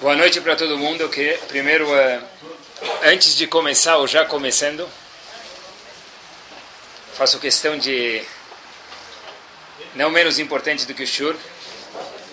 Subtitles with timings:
[0.00, 1.00] Boa noite para todo mundo.
[1.00, 1.10] Eu
[1.48, 2.22] primeiro, uh,
[3.04, 4.86] antes de começar, ou já começando,
[7.14, 8.22] faço questão de,
[9.94, 11.34] não menos importante do que o Shur,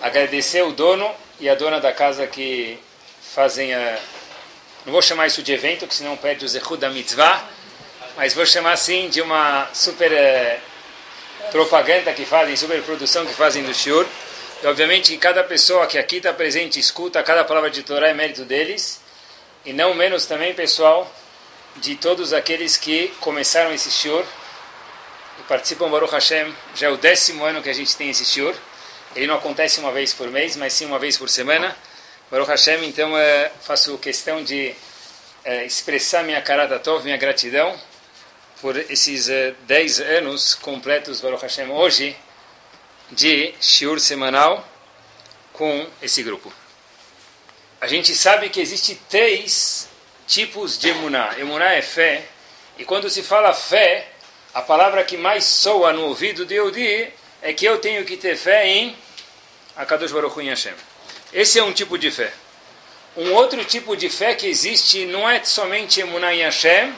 [0.02, 1.10] agradecer o dono
[1.40, 2.78] e a dona da casa que
[3.34, 3.98] fazem a.
[4.84, 7.42] Não vou chamar isso de evento, que senão perde o Zehud da mitzvah,
[8.16, 13.62] mas vou chamar assim de uma super uh, propaganda que fazem, super produção que fazem
[13.62, 14.06] do Shur.
[14.62, 18.14] E obviamente que cada pessoa que aqui está presente escuta cada palavra de Torá é
[18.14, 19.00] mérito deles.
[19.64, 21.12] E não menos também, pessoal,
[21.78, 24.24] de todos aqueles que começaram esse shiur
[25.40, 26.54] e participam Baruch Hashem.
[26.76, 28.54] Já é o décimo ano que a gente tem esse shiur.
[29.16, 31.76] Ele não acontece uma vez por mês, mas sim uma vez por semana.
[32.30, 34.76] Baruch Hashem, então é, faço questão de
[35.44, 37.76] é, expressar minha karata tov, minha gratidão
[38.60, 42.16] por esses é, dez anos completos, Baruch Hashem, hoje
[43.12, 44.66] de shiur semanal
[45.52, 46.52] com esse grupo.
[47.80, 49.88] A gente sabe que existe três
[50.26, 51.34] tipos de emuná.
[51.38, 52.24] Emuná é fé,
[52.78, 54.08] e quando se fala fé,
[54.54, 58.36] a palavra que mais soa no ouvido de Yehudi é que eu tenho que ter
[58.36, 58.96] fé em
[59.76, 60.74] Akadosh Baruch Hu Hashem.
[61.32, 62.32] Esse é um tipo de fé.
[63.16, 66.94] Um outro tipo de fé que existe não é somente emuná em Hashem,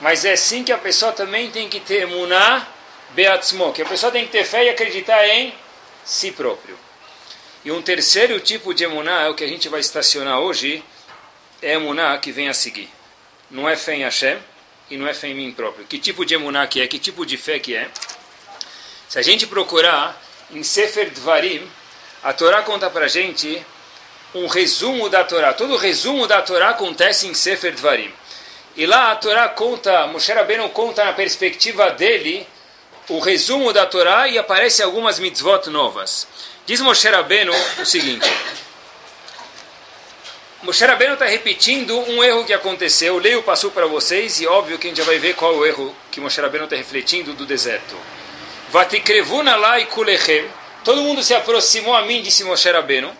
[0.00, 2.66] mas é sim que a pessoa também tem que ter emuná
[3.14, 5.54] Beatzmo, que a pessoa tem que ter fé e acreditar em
[6.04, 6.78] si próprio.
[7.64, 10.82] E um terceiro tipo de emuná é o que a gente vai estacionar hoje,
[11.60, 12.88] é emuná que vem a seguir.
[13.50, 14.38] Não é fé em Hashem
[14.90, 15.84] e não é fé em mim próprio.
[15.86, 16.88] Que tipo de emuná que é?
[16.88, 17.88] Que tipo de fé que é?
[19.08, 21.70] Se a gente procurar em Sefer Dvarim,
[22.22, 23.64] a Torá conta para a gente
[24.34, 25.52] um resumo da Torá.
[25.52, 28.12] Todo o resumo da Torá acontece em Sefer Dvarim.
[28.74, 32.46] E lá a Torá conta, Moshe Rabbeinu conta na perspectiva dele
[33.08, 36.26] o resumo da Torá e aparece algumas mitzvot novas.
[36.66, 38.28] Diz Moshe Rabbeinu o seguinte.
[40.62, 43.18] Moshe Rabbeinu está repetindo um erro que aconteceu.
[43.18, 45.66] Leio passo para vocês e óbvio que a gente já vai ver qual é o
[45.66, 47.96] erro que Moshe Rabbeinu está refletindo do deserto.
[48.70, 50.48] Vatikrevuna lá e kulechem.
[50.84, 53.12] Todo mundo se aproximou a mim, disse Moshe Rabbeinu.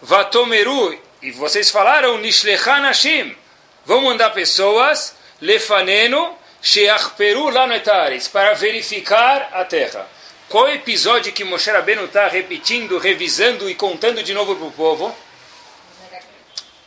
[0.00, 3.36] Vatomeru, e vocês falaram, Nishlechan Hashim.
[3.84, 10.06] Vão mandar pessoas, lefaneno, Sheachperu Lanetares, para verificar a terra.
[10.48, 14.66] Qual é o episódio que Moshe Rabbeinu está repetindo, revisando e contando de novo para
[14.66, 15.14] o povo?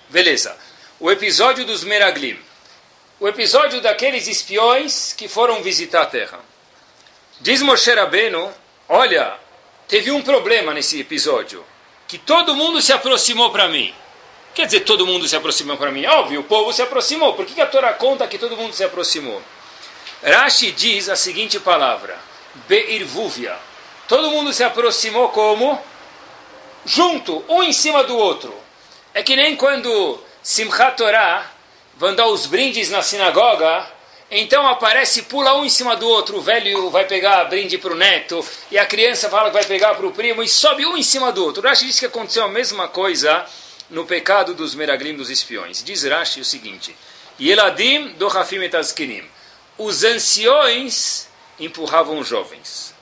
[0.10, 0.56] Beleza.
[1.00, 2.38] O episódio dos Meraglim.
[3.20, 6.40] O episódio daqueles espiões que foram visitar a terra.
[7.40, 8.52] Diz Moshe Rabbeinu,
[8.88, 9.36] olha,
[9.88, 11.66] teve um problema nesse episódio,
[12.08, 13.94] que todo mundo se aproximou para mim.
[14.54, 16.06] Quer dizer, todo mundo se aproximou para mim?
[16.06, 17.34] Óbvio, o povo se aproximou.
[17.34, 19.42] Por que a Torá conta que todo mundo se aproximou?
[20.26, 22.18] Rashi diz a seguinte palavra,
[22.66, 23.58] Beirvuvia.
[24.08, 25.78] Todo mundo se aproximou como?
[26.86, 28.54] Junto, um em cima do outro.
[29.14, 31.52] É que nem quando Simchat Torah
[31.98, 33.86] vão dar os brindes na sinagoga,
[34.32, 37.98] então aparece, pula um em cima do outro, o velho vai pegar brinde para o
[37.98, 41.04] neto, e a criança fala que vai pegar para o primo, e sobe um em
[41.04, 41.62] cima do outro.
[41.62, 43.46] Rashi diz que aconteceu a mesma coisa
[43.90, 45.84] no pecado dos meraglim, dos espiões.
[45.84, 46.96] Diz Rashi o seguinte,
[47.38, 49.33] Yeladim do Hafim etazkinim
[49.78, 51.28] os anciões
[51.60, 52.94] empurravam os jovens.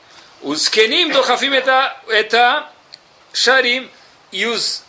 [0.42, 2.70] Os kenim do Hafim eta
[3.34, 3.90] sharim
[4.32, 4.84] e os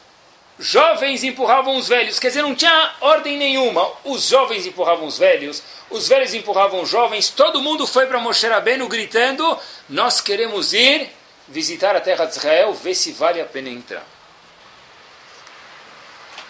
[0.58, 2.18] jovens empurravam os velhos.
[2.18, 3.90] Quer dizer, não tinha ordem nenhuma.
[4.04, 7.28] Os jovens empurravam os velhos, os velhos empurravam os jovens.
[7.28, 11.10] Todo mundo foi para Moshe Rabbeinu gritando: Nós queremos ir
[11.48, 14.06] visitar a terra de Israel, ver se vale a pena entrar.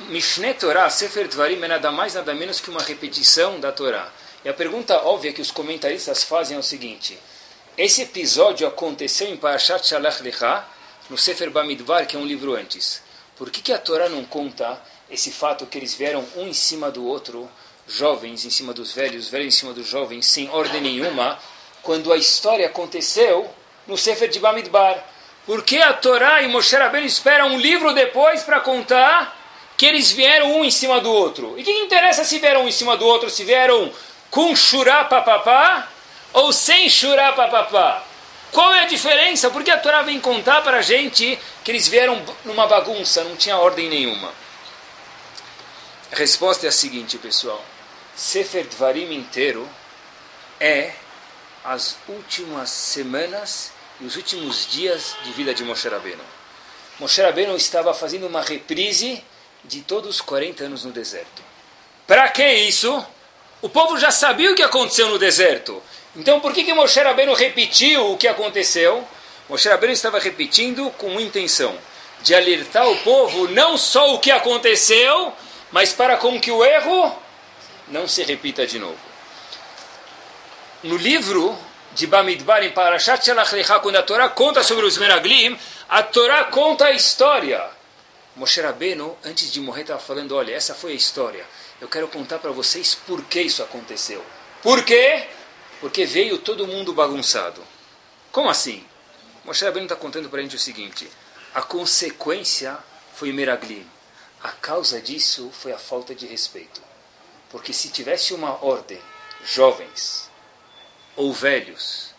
[0.09, 4.09] Mishneh Torah, Sefer Dvarim, é nada mais nada menos que uma repetição da Torá.
[4.45, 7.19] E a pergunta óbvia que os comentaristas fazem é o seguinte:
[7.77, 10.65] esse episódio aconteceu em Parashat Shalach Lecha,
[11.09, 13.03] no Sefer Bamidbar, que é um livro antes.
[13.37, 16.91] Por que, que a Torá não conta esse fato que eles vieram um em cima
[16.91, 17.49] do outro,
[17.87, 21.39] jovens em cima dos velhos, velhos em cima dos jovens, sem ordem nenhuma,
[21.83, 23.49] quando a história aconteceu
[23.87, 25.05] no Sefer de Bamidbar?
[25.47, 29.39] Por que a Torá e Moshe Rabbeinu esperam um livro depois para contar
[29.77, 31.59] que eles vieram um em cima do outro?
[31.59, 33.93] E que interessa se vieram um em cima do outro, se vieram
[34.33, 35.89] com churá papapá
[36.33, 38.03] ou sem churá papapá?
[38.51, 39.51] Qual é a diferença?
[39.51, 43.59] Porque a Torá vem contar para a gente que eles vieram numa bagunça, não tinha
[43.59, 44.33] ordem nenhuma.
[46.11, 47.63] A resposta é a seguinte, pessoal.
[48.17, 49.69] Sefer Dvarim inteiro
[50.59, 50.93] é
[51.63, 53.71] as últimas semanas
[54.01, 56.25] e os últimos dias de vida de Moshe Rabbeinu.
[56.99, 59.23] Moshe Rabbeinu estava fazendo uma reprise
[59.63, 61.43] de todos os 40 anos no deserto.
[62.07, 63.07] Para que isso?
[63.63, 65.83] O povo já sabia o que aconteceu no deserto.
[66.17, 69.07] Então por que, que Moshe Rabbeinu repetiu o que aconteceu?
[69.49, 71.79] Moshe Rabbeinu estava repetindo com intenção.
[72.23, 75.33] de alertar o povo não só o que aconteceu,
[75.71, 77.17] mas para com que o erro
[77.89, 78.99] não se repita de novo.
[80.83, 81.59] No livro
[81.95, 85.59] de Bamidbar, em Parashat Shalach Lecha, quando a Torá conta sobre os Meraglim,
[85.89, 87.63] a Torá conta a história.
[88.35, 91.45] Moshe Rabbeinu, antes de morrer, estava falando, olha, essa foi a história.
[91.83, 94.25] Eu quero contar para vocês por que isso aconteceu.
[94.63, 95.27] Por quê?
[95.81, 97.61] Porque veio todo mundo bagunçado.
[98.31, 98.87] Como assim?
[99.45, 101.11] Moshe Rabbeinu está contando para a gente o seguinte.
[101.53, 102.79] A consequência
[103.17, 103.85] foi Meraglim.
[104.45, 106.81] A causa disso foi a falta de respeito.
[107.51, 109.03] Porque se tivesse uma ordem,
[109.45, 110.31] jovens
[111.17, 112.15] ou velhos,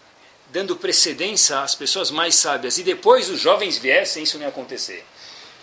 [0.50, 5.06] dando precedência às pessoas mais sábias, e depois os jovens viessem, isso não ia acontecer.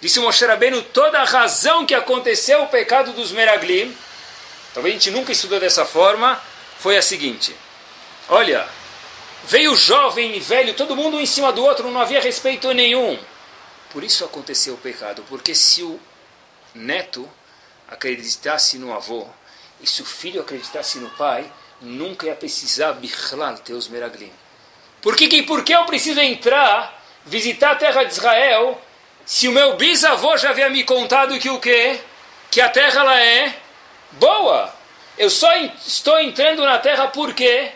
[0.00, 3.94] Disse Moshe Rabbeinu, toda a razão que aconteceu o pecado dos Meraglim,
[4.73, 6.41] talvez a gente nunca estudou dessa forma,
[6.79, 7.55] foi a seguinte.
[8.29, 8.67] Olha,
[9.44, 13.19] veio jovem e velho, todo mundo um em cima do outro, não havia respeito nenhum.
[13.91, 16.00] Por isso aconteceu o pecado, porque se o
[16.75, 17.29] neto
[17.88, 19.26] acreditasse no avô,
[19.82, 21.50] e se o filho acreditasse no pai,
[21.81, 24.32] nunca ia precisar bichlal ter os meraglim.
[25.02, 28.81] Por que, por que eu preciso entrar, visitar a terra de Israel,
[29.31, 32.00] se o meu bisavô já havia me contado que o quê?
[32.50, 33.55] Que a terra ela é
[34.11, 34.75] boa.
[35.17, 35.55] Eu só
[35.87, 37.71] estou entrando na terra por quê?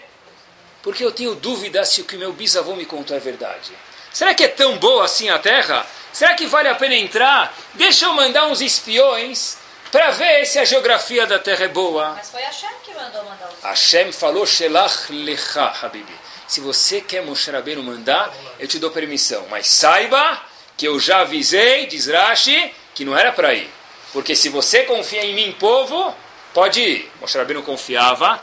[0.82, 3.70] Porque eu tenho dúvida se o que meu bisavô me contou é verdade.
[4.12, 5.86] Será que é tão boa assim a terra?
[6.12, 7.56] Será que vale a pena entrar?
[7.74, 9.56] Deixa eu mandar uns espiões
[9.92, 12.14] para ver se a geografia da terra é boa.
[12.16, 16.18] Mas foi Hashem que mandou mandar os Hashem falou, Shelach lecha, Habibi.
[16.48, 19.46] Se você quer Moshe Rabbeinu mandar, eu te dou permissão.
[19.48, 23.70] Mas saiba que eu já avisei, diz Rashi, que não era para ir.
[24.12, 26.14] Porque se você confia em mim, povo,
[26.52, 27.10] pode ir.
[27.20, 28.42] Moshe Rabbeinu confiava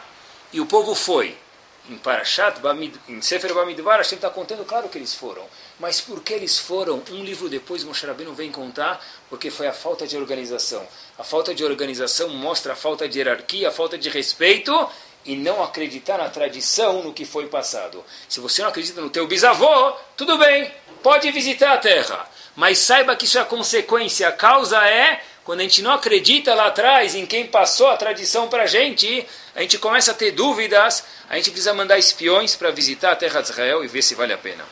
[0.52, 1.38] e o povo foi.
[1.90, 2.60] Em Parashat,
[3.10, 5.44] em Sefer Bamidbar, Hashem está contando, claro que eles foram.
[5.80, 7.02] Mas por que eles foram?
[7.10, 10.86] Um livro depois, Moshe Rabbeinu vem contar, porque foi a falta de organização.
[11.18, 14.90] A falta de organização mostra a falta de hierarquia, a falta de respeito
[15.26, 18.04] e não acreditar na tradição, no que foi passado.
[18.28, 20.72] Se você não acredita no teu bisavô, tudo bem,
[21.04, 22.28] pode visitar a terra.
[22.56, 24.28] Mas saiba que isso é a consequência.
[24.28, 28.48] A causa é, quando a gente não acredita lá atrás em quem passou a tradição
[28.48, 29.26] para a gente,
[29.56, 33.42] a gente começa a ter dúvidas, a gente precisa mandar espiões para visitar a terra
[33.42, 34.66] de Israel e ver se vale a pena.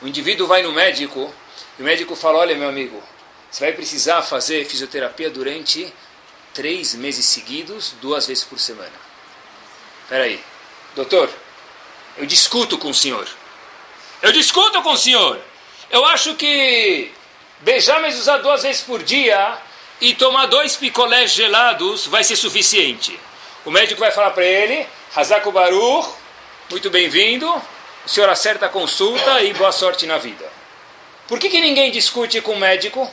[0.00, 1.32] O indivíduo vai no médico
[1.78, 3.02] e o médico fala: Olha, meu amigo,
[3.50, 5.92] você vai precisar fazer fisioterapia durante
[6.54, 9.11] três meses seguidos, duas vezes por semana.
[10.12, 10.38] Espera aí,
[10.94, 11.30] doutor,
[12.18, 13.26] eu discuto com o senhor.
[14.20, 15.40] Eu discuto com o senhor.
[15.90, 17.10] Eu acho que
[17.60, 19.56] beijar usar duas vezes por dia
[20.02, 23.18] e tomar dois picolés gelados vai ser suficiente.
[23.64, 24.86] O médico vai falar para ele,
[25.16, 26.10] Hazako Baruch,
[26.68, 27.50] muito bem-vindo,
[28.04, 30.46] o senhor acerta a consulta e boa sorte na vida.
[31.26, 33.10] Por que, que ninguém discute com o médico?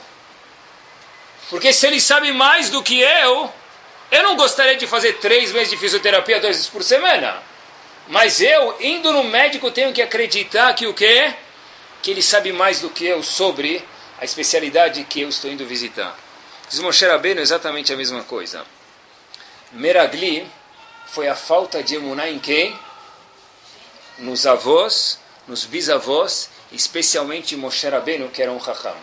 [1.50, 3.50] Porque se ele sabe mais do que eu,
[4.12, 7.42] eu não gostaria de fazer três meses de fisioterapia duas vezes por semana.
[8.08, 11.34] Mas eu, indo no médico, tenho que acreditar que o quê?
[12.02, 13.84] Que ele sabe mais do que eu sobre
[14.20, 16.18] a especialidade que eu estou indo visitar.
[16.70, 18.66] Diz Moshe Rabbeinu exatamente a mesma coisa.
[19.72, 20.50] Meragli
[21.08, 22.78] foi a falta de emuná em quem?
[24.20, 28.96] nos avós, nos bisavós, especialmente Moshe Rabbeinu, que era um Raham.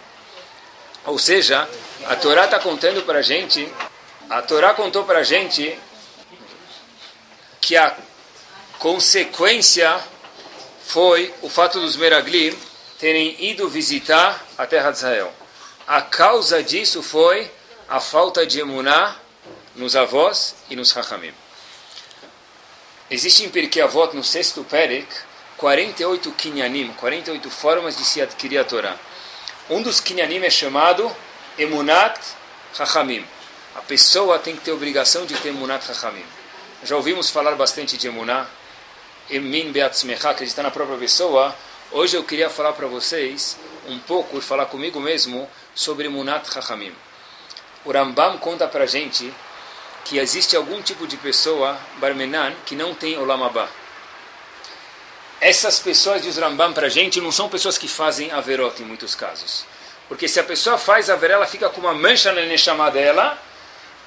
[1.05, 1.69] Ou seja,
[2.07, 3.69] a Torá está contando para a gente,
[4.29, 5.79] a Torá contou para a gente
[7.61, 7.97] que a
[8.79, 9.99] consequência
[10.85, 12.57] foi o fato dos Meraglim
[12.99, 15.33] terem ido visitar a terra de Israel.
[15.87, 17.51] A causa disso foi
[17.89, 19.17] a falta de emuná
[19.75, 21.33] nos avós e nos Rahamim.
[23.09, 25.07] Existe em Pirkei Avot, no sexto Perek,
[25.57, 28.97] 48 kinyanim, 48 formas de se adquirir a Torá.
[29.71, 31.15] Um dos kinyanim é chamado
[31.57, 32.19] Emunat
[32.75, 33.25] Chachamim.
[33.77, 36.25] A pessoa tem que ter obrigação de ter Emunat Chachamim.
[36.83, 38.47] Já ouvimos falar bastante de Emunah,
[39.29, 41.55] Emin Beatzmecha, acreditar na própria pessoa.
[41.93, 46.91] Hoje eu queria falar para vocês um pouco e falar comigo mesmo sobre Emunat Chachamim.
[47.85, 49.31] O Rambam conta para a gente
[50.07, 53.69] que existe algum tipo de pessoa, Barmenan, que não tem Olam Abba.
[55.39, 59.15] Essas pessoas, diz Rambam para a gente, não são pessoas que fazem averot em muitos
[59.15, 59.67] casos.
[60.09, 63.39] Porque se a pessoa faz averot, ela fica com uma mancha na neshama dela,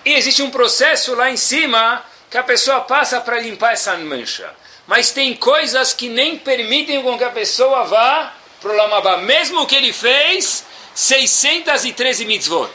[0.06, 4.54] e existe um processo lá em cima que a pessoa passa para limpar essa mancha.
[4.88, 9.66] Mas tem coisas que nem permitem com que a pessoa vá para o Lamabá, mesmo
[9.66, 10.66] que ele fez
[10.96, 12.70] 613 mitzvot.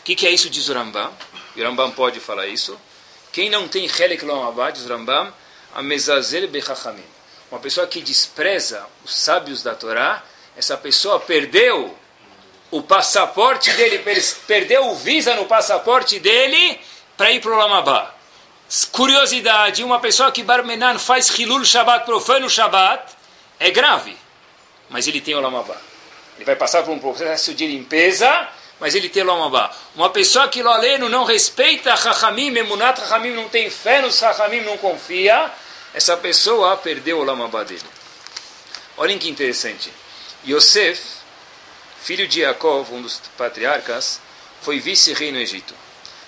[0.00, 1.12] O que, que é isso, diz o Rambam?
[1.56, 2.78] O Rambam pode falar isso.
[3.32, 5.32] Quem não tem Helek Lomabad, diz o Rambam,
[5.74, 7.04] a mezazel bechachamim.
[7.50, 10.22] Uma pessoa que despreza os sábios da Torá,
[10.56, 11.96] essa pessoa perdeu
[12.76, 13.98] o passaporte dele,
[14.46, 16.78] perdeu o visa no passaporte dele
[17.16, 18.14] para ir para o Lamabá.
[18.92, 23.14] Curiosidade, uma pessoa que Barmenan faz Hilul Shabbat, profano Shabbat,
[23.58, 24.16] é grave,
[24.90, 25.76] mas ele tem o Lamabá.
[26.36, 29.70] Ele vai passar por um processo de limpeza, mas ele tem o Lamabá.
[29.94, 34.76] Uma pessoa que Loleno não respeita Chachamim, Emunat Chachamim, não tem fé nos Chachamim, não
[34.78, 35.50] confia,
[35.94, 37.80] essa pessoa perdeu o Lamabá dele.
[38.98, 39.90] Olhem que interessante.
[40.46, 41.15] Yosef,
[42.06, 44.20] filho de Jacob, um dos patriarcas,
[44.62, 45.74] foi vice-rei no Egito.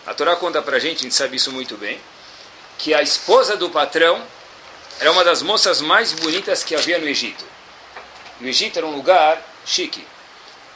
[0.04, 2.00] A Torá conta para a gente, a gente sabe isso muito bem,
[2.76, 4.20] que a esposa do patrão
[4.98, 7.44] era uma das moças mais bonitas que havia no Egito.
[8.40, 10.04] O Egito era um lugar chique.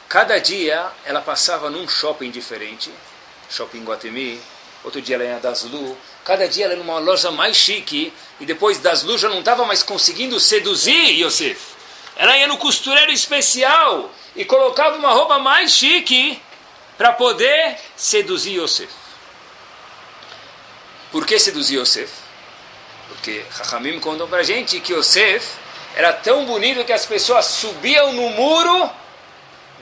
[0.07, 2.89] Cada dia ela passava num shopping diferente,
[3.49, 4.39] shopping Guatemi,
[4.85, 8.45] outro dia ela ia das Lu, cada dia ela ia numa loja mais chique, e
[8.45, 11.72] depois das Lu já não estava mais conseguindo seduzir Yosef.
[12.15, 16.39] Ela ia no costureiro especial e colocava uma roupa mais chique
[16.97, 18.91] para poder seduzir Yosef.
[21.11, 22.11] Por que seduzir Yosef?
[23.07, 25.47] Porque Rahamim contou para gente que Yosef
[25.95, 28.89] era tão bonito que as pessoas subiam no muro,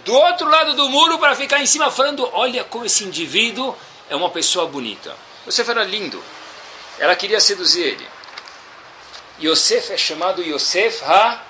[0.04, 3.76] do outro lado do muro, para ficar em cima falando: Olha como esse indivíduo
[4.10, 5.16] é uma pessoa bonita.
[5.48, 6.22] Yosef era lindo.
[7.00, 8.08] Ela queria seduzir ele.
[9.42, 11.42] Yosef é chamado Yosef ha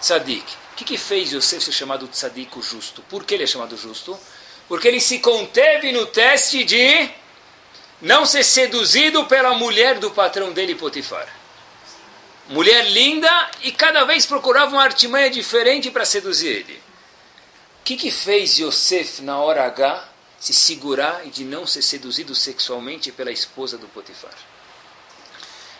[0.00, 0.44] Tzadik.
[0.72, 3.02] O que, que fez Yosef ser chamado Tzadik, o justo?
[3.08, 4.18] Por que ele é chamado justo?
[4.68, 7.08] Porque ele se conteve no teste de
[8.00, 11.26] não ser seduzido pela mulher do patrão dele, Potifar.
[12.48, 16.82] Mulher linda e cada vez procurava uma artimanha diferente para seduzir ele.
[17.80, 22.34] O que, que fez Yosef na hora H se segurar e de não ser seduzido
[22.34, 24.34] sexualmente pela esposa do Potifar?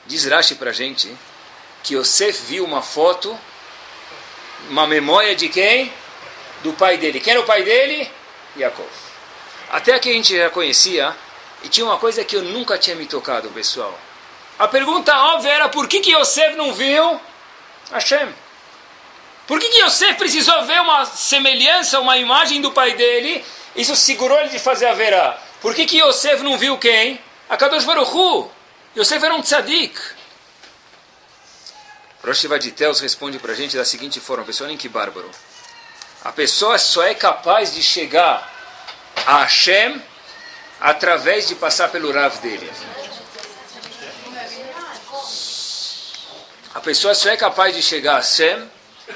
[0.06, 1.14] Diz Rashi para gente
[1.82, 3.38] que Yosef viu uma foto,
[4.70, 5.92] uma memória de quem?
[6.62, 7.20] Do pai dele.
[7.20, 8.10] Quem era o pai dele?
[8.56, 8.88] Yaakov.
[9.70, 11.14] Até que a gente já conhecia
[11.62, 13.98] e tinha uma coisa que eu nunca tinha me tocado, pessoal.
[14.58, 17.20] A pergunta óbvia era por que, que Yosef não viu
[17.92, 18.28] Hashem?
[19.46, 23.44] Por que, que Yosef precisou ver uma semelhança, uma imagem do pai dele?
[23.76, 25.38] Isso segurou ele de fazer a verá.
[25.60, 27.20] Por que, que Yosef não viu quem?
[27.48, 28.50] A Kadosh Baruch Hu.
[28.96, 29.94] Yosef era um tzadik.
[32.26, 35.30] Rosh Vaditeus responde para a gente da seguinte forma, pessoal, nem que bárbaro.
[36.24, 38.52] A pessoa só é capaz de chegar
[39.24, 40.02] a Hashem
[40.80, 42.68] através de passar pelo Rav dele.
[46.74, 48.68] A pessoa só é capaz de chegar a Hashem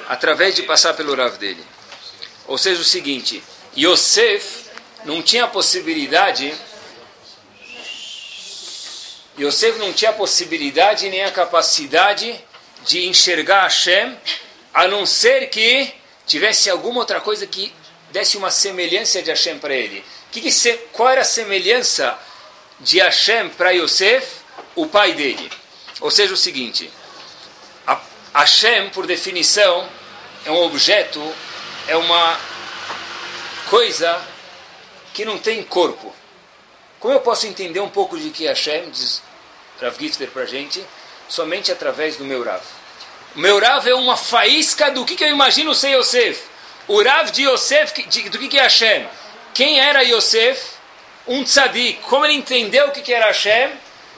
[0.08, 1.66] através de passar pelo Rav dele.
[2.46, 3.42] Ou seja, o seguinte,
[3.76, 4.66] Yosef
[5.04, 6.56] não tinha possibilidade
[9.36, 12.38] Yosef não tinha possibilidade nem a capacidade
[12.86, 14.16] de enxergar Hashem,
[14.72, 15.92] a não ser que
[16.26, 17.72] tivesse alguma outra coisa que
[18.10, 20.04] desse uma semelhança de Hashem para ele.
[20.30, 22.18] Que que se, qual era a semelhança
[22.78, 24.26] de Hashem para Yosef,
[24.74, 25.50] o pai dele?
[26.00, 26.90] Ou seja, o seguinte:
[27.86, 28.00] a,
[28.34, 29.88] Hashem, por definição,
[30.44, 31.20] é um objeto,
[31.86, 32.38] é uma
[33.68, 34.20] coisa
[35.12, 36.14] que não tem corpo.
[36.98, 39.22] Como eu posso entender um pouco de que Hashem, diz
[39.80, 40.84] Rav Gifter para a gente,
[41.30, 42.62] somente através do meu Rav.
[43.34, 46.42] O meu Rav é uma faísca do que, que eu imagino ser Yosef.
[46.88, 49.06] O Rav de Yosef, de, do que, que é Hashem.
[49.54, 50.60] Quem era Yosef?
[51.26, 52.00] Um tzadik.
[52.02, 53.70] Como ele entendeu o que, que era Hashem?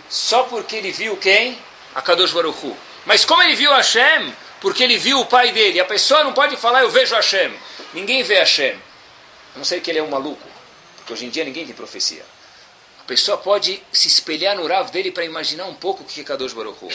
[0.08, 1.58] Só porque ele viu quem?
[1.94, 2.76] A Kadosh Baruch Hu.
[3.04, 4.34] Mas como ele viu Hashem?
[4.60, 5.80] Porque ele viu o pai dele.
[5.80, 7.52] A pessoa não pode falar, eu vejo Hashem.
[7.92, 8.74] Ninguém vê Hashem.
[9.54, 10.48] A não sei que ele é um maluco.
[10.96, 12.24] Porque hoje em dia ninguém tem profecia.
[13.02, 16.24] A pessoa pode se espelhar no Rav dele para imaginar um pouco o que é
[16.24, 16.88] Kadosh Baruch Hu.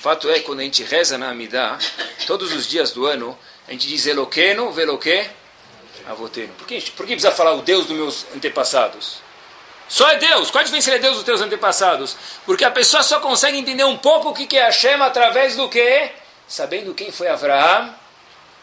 [0.00, 1.76] Fato é, quando a gente reza na Amidah,
[2.28, 3.36] todos os dias do ano,
[3.66, 5.28] a gente diz Eloqueno, Veloque,
[6.06, 6.54] Avoteno.
[6.54, 9.16] Por que, por que precisa falar o Deus dos meus antepassados?
[9.88, 10.48] Só é Deus.
[10.52, 12.16] Qual a diferença é Deus dos teus antepassados?
[12.46, 16.10] Porque a pessoa só consegue entender um pouco o que é Hashem através do que?
[16.46, 17.92] Sabendo quem foi Abraão,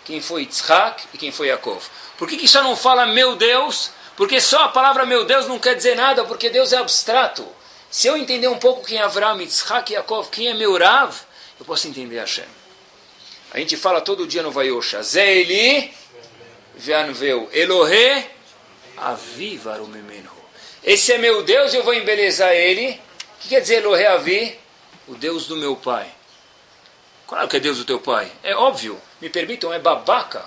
[0.06, 1.84] quem foi Yitzhak e quem foi Yaakov.
[2.18, 3.92] Por que, que só não fala meu Deus?
[4.16, 7.46] Porque só a palavra meu Deus não quer dizer nada, porque Deus é abstrato.
[7.90, 11.16] Se eu entender um pouco quem é Avraham, Yitzhak Yaakov, quem é meu Rav,
[11.60, 12.46] eu posso entender Hashem.
[13.52, 15.94] A gente fala todo dia no Vayosha, Zeili
[16.76, 18.26] Veanveu, Elohe
[18.98, 20.32] Avivaru Memenu.
[20.84, 23.00] Esse é meu Deus eu vou embelezar ele.
[23.38, 24.60] O que quer dizer Elohe Avi?
[25.08, 26.08] O Deus do meu pai.
[27.28, 28.32] Claro que é Deus do teu pai.
[28.44, 29.02] É óbvio.
[29.20, 30.44] Me permitam, é babaca.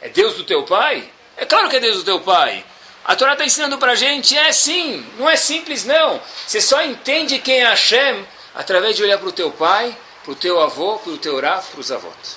[0.00, 1.10] É Deus do teu pai?
[1.36, 2.64] É claro que é Deus do teu pai.
[3.06, 6.20] A Torá está ensinando para a gente, é sim, não é simples não.
[6.44, 10.34] Você só entende quem é Hashem através de olhar para o teu pai, para o
[10.34, 12.36] teu avô, para o teu Rav, para os avós.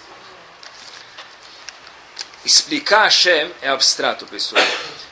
[2.45, 4.63] explicar Hashem é abstrato, pessoal.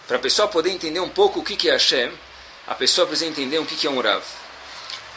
[0.08, 2.12] Para a pessoa poder entender um pouco o que é Hashem,
[2.68, 4.24] a pessoa precisa entender o que é um Rav.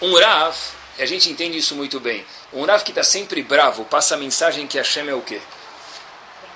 [0.00, 0.56] Um Rav,
[0.98, 2.24] a gente entende isso muito bem.
[2.50, 5.38] Um Rav que está sempre bravo, passa a mensagem que Hashem é o quê?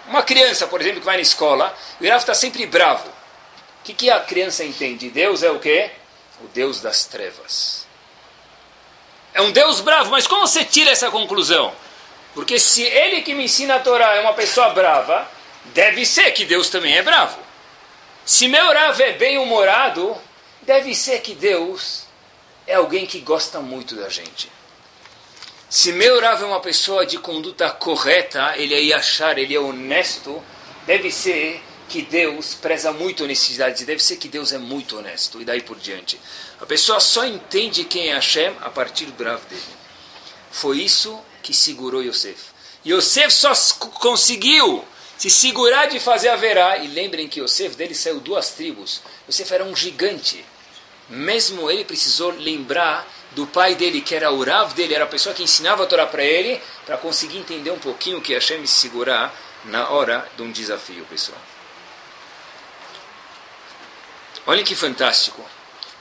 [0.07, 3.14] Uma criança, por exemplo, que vai na escola, o Rav está sempre bravo.
[3.85, 5.11] O que, que a criança entende?
[5.11, 5.91] Deus é o quê?
[6.43, 7.87] O Deus das trevas.
[9.35, 11.71] É um Deus bravo, mas como você tira essa conclusão?
[12.33, 15.31] Porque se ele que me ensina a Torá é uma pessoa brava,
[15.75, 17.39] deve ser que Deus também é bravo.
[18.25, 20.17] Se meu Rav é bem-humorado,
[20.63, 22.05] deve ser que Deus
[22.67, 24.51] é alguém que gosta muito da gente.
[25.69, 30.43] Se meu Rav é uma pessoa de conduta correta, ele é yachar, ele é honesto,
[30.87, 35.45] deve ser que Deus preza muito honestidade, deve ser que Deus é muito honesto, e
[35.45, 36.21] daí por diante.
[36.61, 39.63] A pessoa só entende quem é Hashem a partir do Rav dele.
[40.51, 42.55] Foi isso que segurou Yosef.
[42.87, 43.53] Yosef só
[44.01, 44.85] conseguiu
[45.19, 49.01] se segurar de fazer a verá, e lembrem que Yosef dele saiu duas tribos.
[49.29, 50.45] Yosef era um gigante.
[51.09, 55.35] Mesmo ele precisou lembrar do pai dele, que era o Rav dele, era a pessoa
[55.35, 59.35] que ensinava a Torá para ele, para conseguir entender um pouquinho que Hashem se segurar
[59.65, 61.39] na hora de um desafio, pessoal.
[64.47, 65.43] Olhem que fantástico.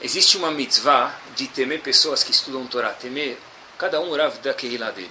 [0.02, 3.38] Existe uma mitzvah de temer pessoas que estudam Torá, temer
[3.78, 5.10] cada um o Rav da Kehillah dele.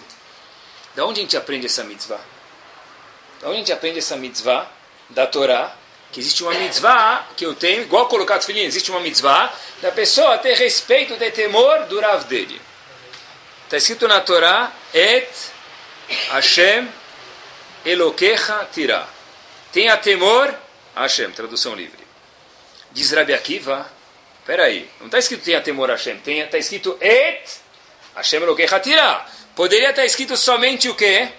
[0.96, 2.20] Da onde a gente aprende essa mitzvah?
[3.42, 4.70] Da onde a gente aprende essa mitzvah
[5.10, 5.76] da Torá?
[6.12, 10.38] Que existe uma mitzvah que eu tenho, igual colocar filhinhos, existe uma mitzvah da pessoa
[10.38, 12.62] ter respeito, ter temor do Rav dele.
[13.64, 15.28] Está escrito na Torá, Et
[16.30, 16.88] Hashem
[17.84, 19.08] Elokecha Tira.
[19.72, 20.54] Tenha temor
[20.96, 22.03] Hashem, tradução livre.
[22.94, 23.92] Diz Rabi Akiva,
[24.46, 27.44] peraí, não está escrito tenha temor Hashem, está escrito Et
[28.16, 29.26] Hashem Elokecha Tira.
[29.56, 31.30] Poderia estar escrito somente o quê?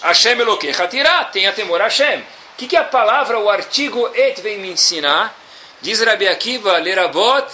[0.00, 2.20] Hashem Elokecha Tirá, tenha temor a Hashem.
[2.20, 5.38] O que, que a palavra, o artigo et vem me ensinar?
[5.82, 7.46] Diz Rabi Akiva, lerabot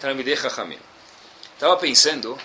[0.00, 0.78] Talmidei Chachamim.
[1.54, 2.38] Estava pensando,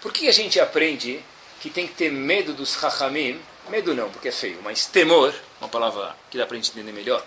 [0.00, 1.22] por que a gente aprende
[1.60, 3.40] que tem que ter medo dos Chachamim?
[3.68, 6.92] Medo não, porque é feio, mas temor, uma palavra que dá para a gente entender
[6.92, 7.24] melhor.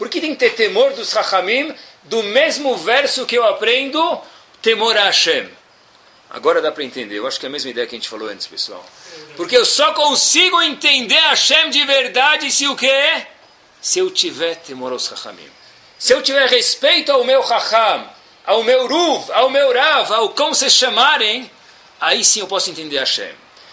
[0.00, 4.18] Por que tem que ter temor dos Chachamim do mesmo verso que eu aprendo,
[4.62, 5.46] temor a Hashem?
[6.30, 7.18] Agora dá para entender.
[7.18, 8.82] Eu acho que é a mesma ideia que a gente falou antes, pessoal.
[9.36, 13.26] Porque eu só consigo entender Hashem de verdade se o quê?
[13.78, 15.50] Se eu tiver temor aos Chachamim.
[15.98, 18.08] Se eu tiver respeito ao meu Chacham,
[18.46, 21.50] ao meu Ruv, ao meu Rav, ao como vocês chamarem,
[22.00, 23.32] aí sim eu posso entender Hashem.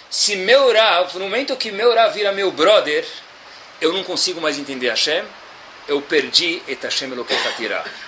[0.09, 3.07] Se meu Rav, no momento que meu Rav vira meu brother,
[3.79, 5.23] eu não consigo mais entender Hashem,
[5.87, 7.11] eu perdi et Hashem.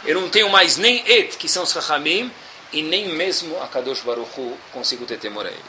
[0.05, 2.31] Eu não tenho mais nem et, que são os Chachamim,
[2.71, 5.63] e nem mesmo a Kadosh Baruch Hu consigo ter temor a ele.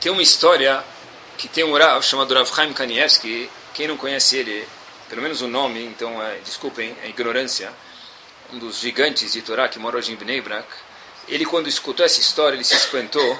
[0.00, 0.82] Tem uma história
[1.38, 4.66] que tem um Rav chamado Rav Chaim Kanievski, quem não conhece ele,
[5.08, 7.72] pelo menos o nome, então é, desculpem a ignorância,
[8.52, 10.66] um dos gigantes de Torá que mora hoje em Bnei Brak,
[11.28, 13.38] ele quando escutou essa história, ele se espantou,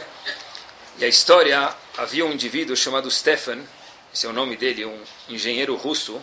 [0.99, 3.59] e a história, havia um indivíduo chamado Stefan,
[4.13, 6.21] esse é o nome dele, um engenheiro russo,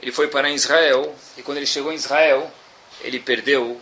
[0.00, 2.50] ele foi para Israel, e quando ele chegou em Israel,
[3.00, 3.80] ele perdeu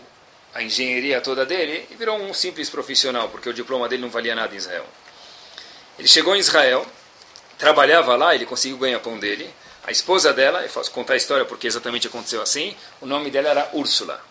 [0.54, 4.34] a engenharia toda dele e virou um simples profissional, porque o diploma dele não valia
[4.34, 4.86] nada em Israel.
[5.98, 6.86] Ele chegou em Israel,
[7.58, 9.52] trabalhava lá, ele conseguiu ganhar pão dele.
[9.84, 13.50] A esposa dela, eu posso contar a história porque exatamente aconteceu assim, o nome dela
[13.50, 14.22] era Úrsula.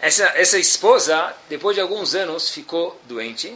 [0.00, 3.54] Essa, essa esposa, depois de alguns anos, ficou doente.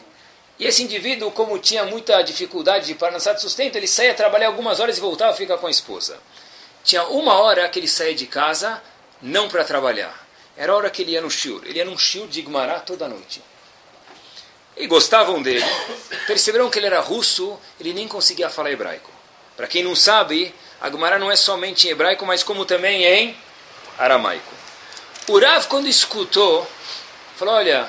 [0.59, 4.79] E esse indivíduo, como tinha muita dificuldade de parnassar de sustento, ele saía trabalhar algumas
[4.79, 6.19] horas e voltava a ficar com a esposa.
[6.85, 8.81] Tinha uma hora que ele saía de casa
[9.21, 10.25] não para trabalhar.
[10.57, 11.63] Era a hora que ele ia no shiur.
[11.65, 13.43] Ele ia num shiur de Igmará toda noite.
[14.77, 15.65] E gostavam dele.
[16.27, 19.11] Perceberam que ele era russo, ele nem conseguia falar hebraico.
[19.57, 23.37] Para quem não sabe, a Gemara não é somente em hebraico, mas como também em
[23.99, 24.53] aramaico.
[25.29, 26.69] O Rav, quando escutou,
[27.37, 27.89] falou, olha,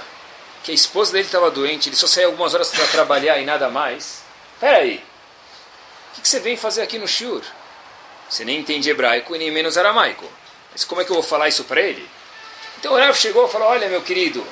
[0.65, 3.69] que a esposa dele estava doente, ele só saía algumas horas para trabalhar e nada
[3.69, 4.23] mais.
[4.55, 4.99] Espera aí,
[6.17, 7.43] o que você vem fazer aqui no shiur?
[8.27, 10.27] Você nem entende hebraico e nem menos aramaico.
[10.71, 12.09] Mas como é que eu vou falar isso para ele?
[12.79, 14.43] Então o Rav chegou e falou: Olha, meu querido,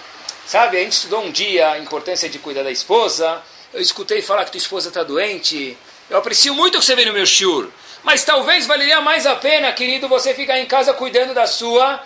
[0.46, 3.42] sabe, a gente estudou um dia a importância de cuidar da esposa.
[3.74, 5.76] Eu escutei falar que tua esposa está doente.
[6.12, 7.72] Eu aprecio muito que você veio no meu shiur.
[8.04, 12.04] Mas talvez valeria mais a pena, querido, você ficar em casa cuidando da sua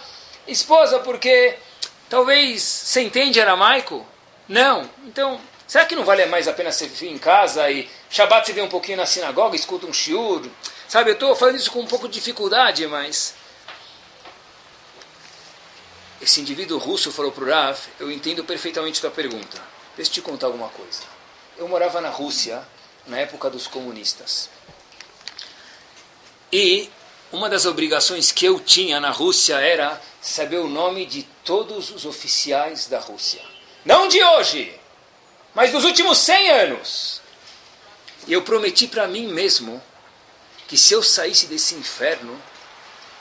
[0.47, 1.57] esposa, porque
[2.09, 4.05] talvez você entende aramaico?
[4.47, 4.89] Não.
[5.05, 8.53] Então, será que não vale mais a pena você vir em casa e Shabbat você
[8.53, 10.47] vem um pouquinho na sinagoga, escuta um shiur?
[10.87, 13.33] Sabe, eu estou falando isso com um pouco de dificuldade, mas
[16.21, 19.61] esse indivíduo russo falou para o Rav, eu entendo perfeitamente tua pergunta.
[19.95, 21.01] Deixa eu te contar alguma coisa.
[21.57, 22.65] Eu morava na Rússia
[23.05, 24.49] na época dos comunistas.
[26.51, 26.89] E
[27.31, 32.05] uma das obrigações que eu tinha na Rússia era saber o nome de todos os
[32.05, 33.41] oficiais da Rússia.
[33.86, 34.77] Não de hoje,
[35.55, 37.21] mas dos últimos 100 anos.
[38.27, 39.81] E eu prometi para mim mesmo
[40.67, 42.38] que se eu saísse desse inferno,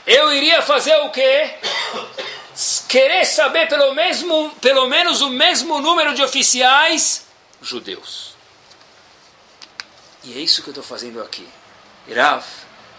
[0.05, 1.55] eu iria fazer o quê?
[2.89, 7.27] Querer saber pelo, mesmo, pelo menos o mesmo número de oficiais
[7.63, 8.35] judeus.
[10.25, 11.47] E é isso que eu estou fazendo aqui.
[12.09, 12.45] Irav,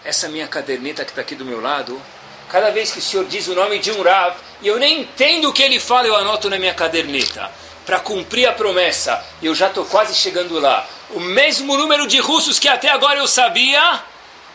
[0.06, 2.02] essa minha caderneta que está aqui do meu lado,
[2.50, 5.50] cada vez que o senhor diz o nome de um Rav, e eu nem entendo
[5.50, 7.52] o que ele fala, eu anoto na minha caderneta.
[7.86, 10.86] Para cumprir a promessa, eu já estou quase chegando lá.
[11.12, 14.04] O mesmo número de russos que até agora eu sabia,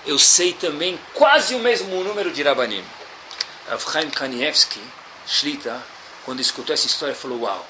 [0.06, 2.84] eu sei também quase o mesmo número de Rabanim.
[3.70, 4.80] Avchaim Kanievski,
[5.26, 5.82] Shlita,
[6.24, 7.66] quando escutou essa história, falou: Uau!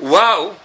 [0.00, 0.56] Uau!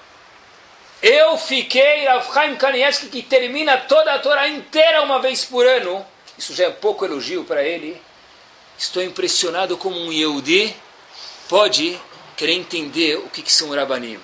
[1.02, 6.06] Eu fiquei, Rav Chaim Kanievski, que termina toda a Torá inteira uma vez por ano.
[6.38, 8.02] Isso já é pouco elogio para ele.
[8.78, 10.76] Estou impressionado como um Yehudi
[11.50, 12.00] pode
[12.36, 14.20] querer entender o que, que são Rabanim.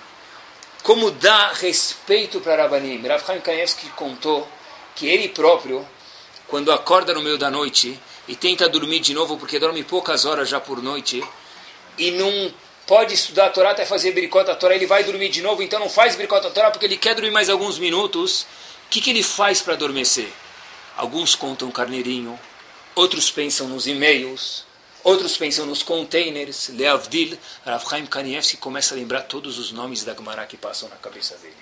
[0.84, 3.02] Como dá respeito para Rabanim.
[3.08, 4.48] Rav Chaim Kanievski contou
[4.96, 5.88] que ele próprio,
[6.48, 10.48] quando acorda no meio da noite e tenta dormir de novo, porque dorme poucas horas
[10.48, 11.24] já por noite,
[11.98, 12.54] e não
[12.86, 15.80] pode estudar a Torá até fazer bricota a Torá, ele vai dormir de novo, então
[15.80, 18.46] não faz bricota a Torá porque ele quer dormir mais alguns minutos.
[18.86, 20.30] O que, que ele faz para adormecer?
[20.96, 22.40] Alguns contam carneirinho,
[22.96, 24.66] outros pensam nos e-mails,
[25.04, 26.70] outros pensam nos containers.
[26.70, 30.96] Leavdil, Rav Chaim Kanievski começa a lembrar todos os nomes da Gemara que passam na
[30.96, 31.56] cabeça dele.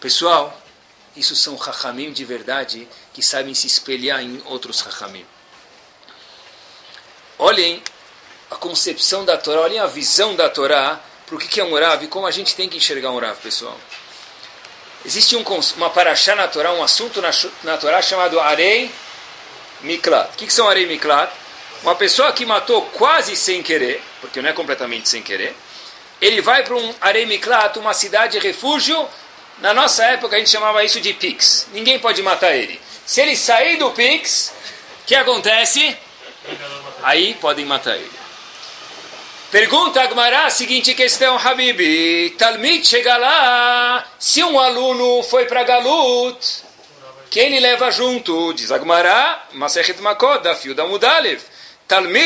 [0.00, 0.62] Pessoal,
[1.16, 5.24] isso são Chachamim de verdade que sabem se espelhar em outros Chachamim.
[7.38, 7.82] Olhem
[8.50, 12.04] a concepção da Torá, olhem a visão da Torá para o que é um Rav
[12.04, 13.78] e como a gente tem que enxergar um Rav, pessoal.
[15.04, 15.44] Existe um,
[15.76, 17.30] uma paraxá na Torá, um assunto na,
[17.64, 18.90] na Torá chamado Arei
[19.80, 20.30] Miklat.
[20.34, 21.32] O que, que são Arei Miklat?
[21.82, 25.54] Uma pessoa que matou quase sem querer, porque não é completamente sem querer,
[26.20, 29.08] ele vai para um Arei Miklat, uma cidade refúgio.
[29.58, 31.68] Na nossa época a gente chamava isso de Pix.
[31.72, 32.80] Ninguém pode matar ele.
[33.04, 34.52] Se ele sair do Pix,
[35.02, 35.96] o que acontece?
[37.02, 38.16] Aí podem matar ele.
[39.50, 42.30] Pergunta Agmará a seguinte questão, Habib.
[42.36, 46.65] Talmid chega lá, se um aluno foi para Galut,
[47.36, 48.54] quem ele leva junto?
[48.54, 51.42] Diz Agmará, Masechet Makot, da fio da Mudalev.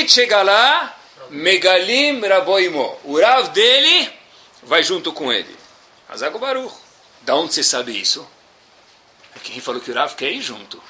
[0.06, 0.96] Chega lá,
[1.30, 2.96] Megalim Raboimo.
[3.02, 4.08] O Rav dele
[4.62, 5.52] vai junto com ele.
[6.08, 6.72] Azago Baruch.
[7.22, 8.24] Da onde você sabe isso?
[9.42, 10.80] Quem falou que o Rav quer ir junto?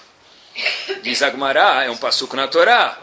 [1.02, 2.98] Diz Agmará, é um passuco na Torá.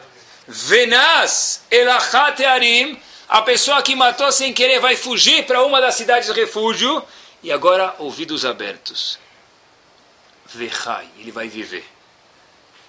[0.48, 6.32] Venas elachat arim a pessoa que matou sem querer vai fugir para uma das cidades
[6.32, 7.04] de refúgio
[7.42, 9.18] e agora ouvidos abertos.
[10.54, 11.86] Verrai, ele vai viver.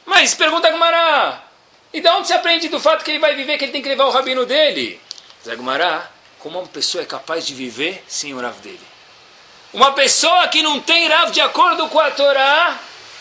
[0.07, 1.45] Mas pergunta Gumará,
[1.93, 3.89] e de onde se aprende do fato que ele vai viver, que ele tem que
[3.89, 5.01] levar o rabino dele?
[5.45, 8.81] Zagumará, como uma pessoa é capaz de viver sem o Rav dele?
[9.73, 12.79] Uma pessoa que não tem Rav de acordo com a Torá,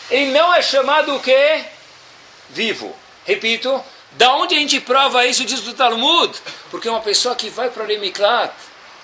[0.10, 1.64] ele não é chamado o quê?
[2.50, 2.96] Vivo.
[3.26, 6.38] Repito, da onde a gente prova isso, diz do Talmud?
[6.72, 8.54] Porque uma pessoa que vai para o Lemiklat,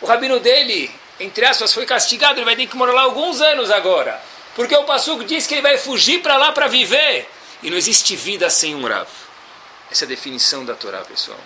[0.02, 3.69] o rabino dele, entre aspas, foi castigado, ele vai ter que morar lá alguns anos
[3.72, 4.22] agora.
[4.56, 7.30] Porque o Passuco diz que ele vai fugir para lá para viver.
[7.62, 9.08] E não existe vida sem um Rav.
[9.89, 11.39] Essa é a definição da Torá, pessoal.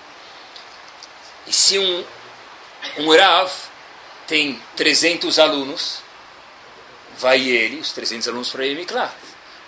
[1.46, 2.06] E se um,
[2.98, 3.52] um Rav
[4.26, 6.02] tem 300 alunos,
[7.17, 9.13] vai ele, os 300 alunos para Lemiklat,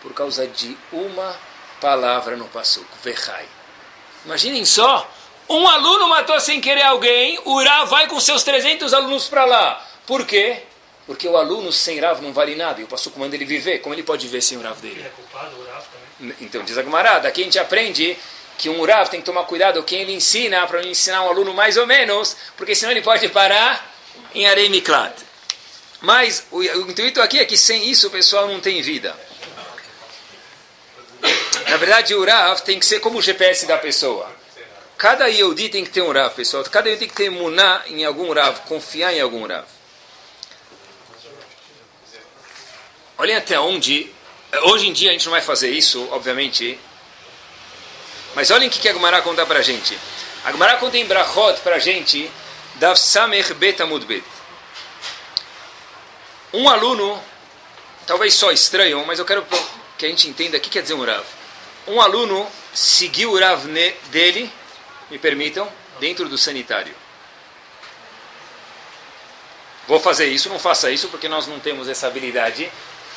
[0.01, 1.37] por causa de uma
[1.79, 3.45] palavra no Passuco, Verrai.
[4.25, 5.09] Imaginem só,
[5.47, 9.85] um aluno matou sem querer alguém, o Rav vai com seus 300 alunos para lá.
[10.05, 10.63] Por quê?
[11.09, 13.79] Porque o aluno sem Rav não vale nada, e o pastor comanda ele viver.
[13.79, 14.99] Como ele pode viver sem o Rav dele?
[14.99, 15.83] Ele é culpado, o Rav
[16.19, 16.35] também.
[16.39, 18.15] Então, diz a Gumará, daqui a gente aprende
[18.59, 21.51] que um Rav tem que tomar cuidado quem ele ensina, para não ensinar um aluno
[21.51, 23.91] mais ou menos, porque senão ele pode parar
[24.35, 25.15] em Arei Miklat.
[25.99, 29.15] Mas o, o intuito aqui é que sem isso o pessoal não tem vida.
[31.67, 34.31] Na verdade, o Rav tem que ser como o GPS da pessoa.
[34.95, 36.63] Cada Yehudi tem que ter um Rav, pessoal.
[36.65, 39.78] Cada Yehudi tem que ter muná em algum Rav, confiar em algum Rav.
[43.19, 44.11] Olhem até onde...
[44.63, 46.79] Hoje em dia a gente não vai fazer isso, obviamente.
[48.33, 49.95] Mas olhem o que a Gemara conta a gente.
[50.43, 52.31] A Gemara conta em Brachot a gente,
[54.07, 54.23] Bet.
[56.51, 57.23] Um aluno,
[58.07, 59.45] talvez só estranho, mas eu quero
[59.95, 61.25] que a gente entenda o que quer dizer um Rav
[61.89, 63.65] um aluno seguiu o Rav
[64.11, 64.51] dele,
[65.09, 65.67] me permitam,
[65.99, 66.93] dentro do sanitário.
[69.87, 72.71] Vou fazer isso, não faça isso, porque nós não temos essa habilidade,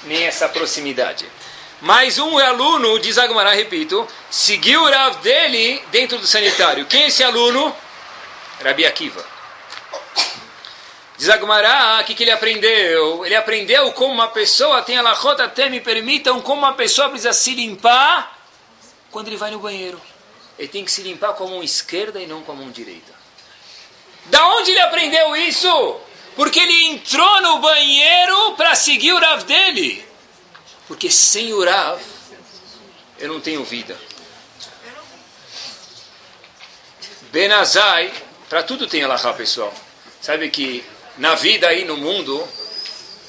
[0.05, 1.27] nem essa proximidade.
[1.81, 6.87] Mas um aluno, diz Agmará, repito, seguiu o Rav dele dentro do sanitário.
[6.87, 7.75] Quem é esse aluno?
[8.63, 9.25] Rabi Akiva.
[11.19, 13.27] Diz Agmará, o que, que ele aprendeu?
[13.27, 17.33] Ele aprendeu como uma pessoa tem a lachota até me permitam, como uma pessoa precisa
[17.33, 18.39] se limpar
[19.11, 20.01] quando ele vai no banheiro.
[20.59, 23.13] Ele tem que se limpar com a mão esquerda e não com a mão direita.
[24.27, 26.01] Da onde ele aprendeu isso?
[26.35, 30.05] Porque ele entrou no banheiro para seguir o Rav dele.
[30.89, 32.01] Porque sem o Rav,
[33.19, 33.99] eu não tenho vida.
[37.31, 38.13] Benazai,
[38.49, 39.73] para tudo tem alahá, pessoal.
[40.21, 40.85] Sabe que
[41.17, 42.47] na vida aí no mundo,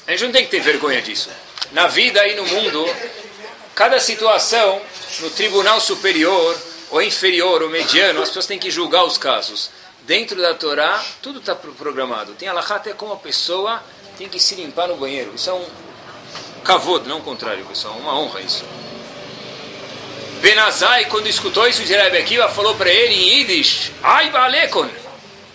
[0.06, 1.30] a gente não tem que ter vergonha disso.
[1.72, 2.86] Na vida aí no mundo,
[3.74, 4.80] cada situação,
[5.20, 9.70] no tribunal superior, ou inferior, ou mediano, as pessoas têm que julgar os casos.
[10.04, 12.34] Dentro da Torá, tudo está programado.
[12.34, 13.82] Tem alahá até como a pessoa
[14.18, 15.32] tem que se limpar no banheiro.
[15.34, 15.66] Isso é um
[16.62, 17.94] kavod, não o contrário, pessoal.
[17.96, 18.64] Uma honra isso.
[20.42, 24.90] Benazai, quando escutou isso de Rebbe Akiva, falou para ele em Yiddish, Ai balekon,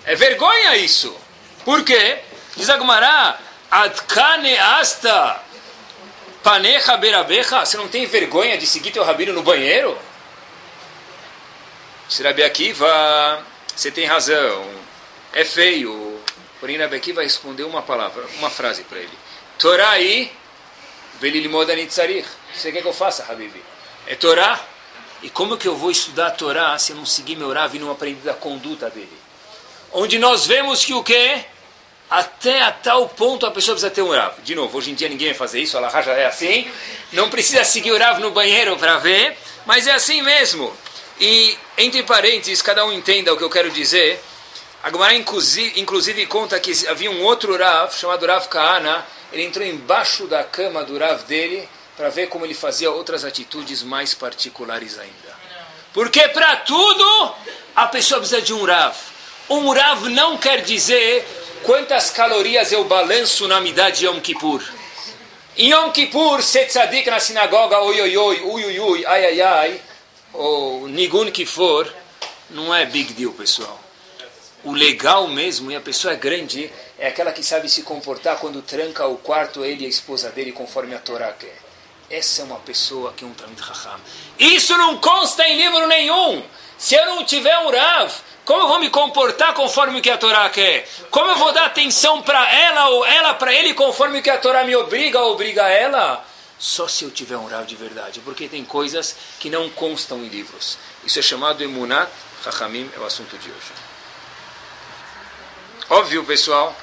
[0.04, 1.16] é vergonha isso.
[1.64, 2.18] Por quê?
[2.58, 5.44] Diz Agmará, Adkane asta
[6.42, 6.98] panecha
[7.64, 9.96] você não tem vergonha de seguir teu rabino no banheiro?
[12.08, 13.46] Diz Rebbe Akiva,
[13.80, 14.66] você tem razão,
[15.32, 16.20] é feio.
[16.60, 19.18] Porém, Rebbe Akiva respondeu uma palavra, uma frase para ele.
[19.58, 20.30] Torai
[21.22, 22.28] velilimoda nitzarich.
[22.54, 23.64] Você quer que eu faça, Habibi?
[24.06, 24.60] É Torá.
[25.24, 27.80] E como que eu vou estudar a Torá se eu não seguir meu Rav e
[27.80, 29.18] não aprender da conduta dele?
[29.94, 31.46] Onde nós vemos que o quê?
[32.10, 34.42] Até a tal ponto a pessoa precisa ter um Rav.
[34.44, 36.70] De novo, hoje em dia ninguém vai fazer isso, a já é assim.
[37.14, 40.76] Não precisa seguir o Rav no banheiro para ver, mas é assim mesmo.
[41.20, 44.22] E, entre parênteses, cada um entenda o que eu quero dizer.
[44.82, 50.44] A inclusive, conta que havia um outro Rav, chamado Rav Kahana, ele entrou embaixo da
[50.44, 55.38] cama do Rav dele para ver como ele fazia outras atitudes mais particulares ainda.
[55.94, 57.36] Porque para tudo,
[57.76, 58.96] a pessoa precisa de um Rav.
[59.50, 61.28] Um Rav não quer dizer
[61.64, 64.64] quantas calorias eu balanço na midade de Yom Kippur.
[65.58, 69.42] Em Yom Kippur, ser tzadik na sinagoga, oi, oi, oi, ui, ui, ui, ai, ai,
[69.42, 69.82] ai,
[70.34, 71.92] ou nigun que for,
[72.50, 73.80] não é big deal, pessoal.
[74.64, 78.62] O legal mesmo, e a pessoa é grande, é aquela que sabe se comportar quando
[78.62, 81.58] tranca o quarto ele e a esposa dele conforme a Torá quer.
[82.10, 84.00] Essa é uma pessoa que é um Talmud Raham.
[84.38, 86.44] Isso não consta em livro nenhum.
[86.78, 88.12] Se eu não tiver um Rav,
[88.44, 90.88] como eu vou me comportar conforme o que a Torá quer?
[91.12, 94.38] Como eu vou dar atenção para ela ou ela para ele conforme o que a
[94.38, 96.26] Torá me obriga ou obriga ela?
[96.60, 100.28] Só se eu tiver um Rav de verdade, porque tem coisas que não constam em
[100.28, 100.78] livros.
[101.06, 102.12] Isso é chamado Emunat
[102.44, 103.72] Chachamim, é o assunto de hoje.
[105.90, 106.76] Óbvio, pessoal,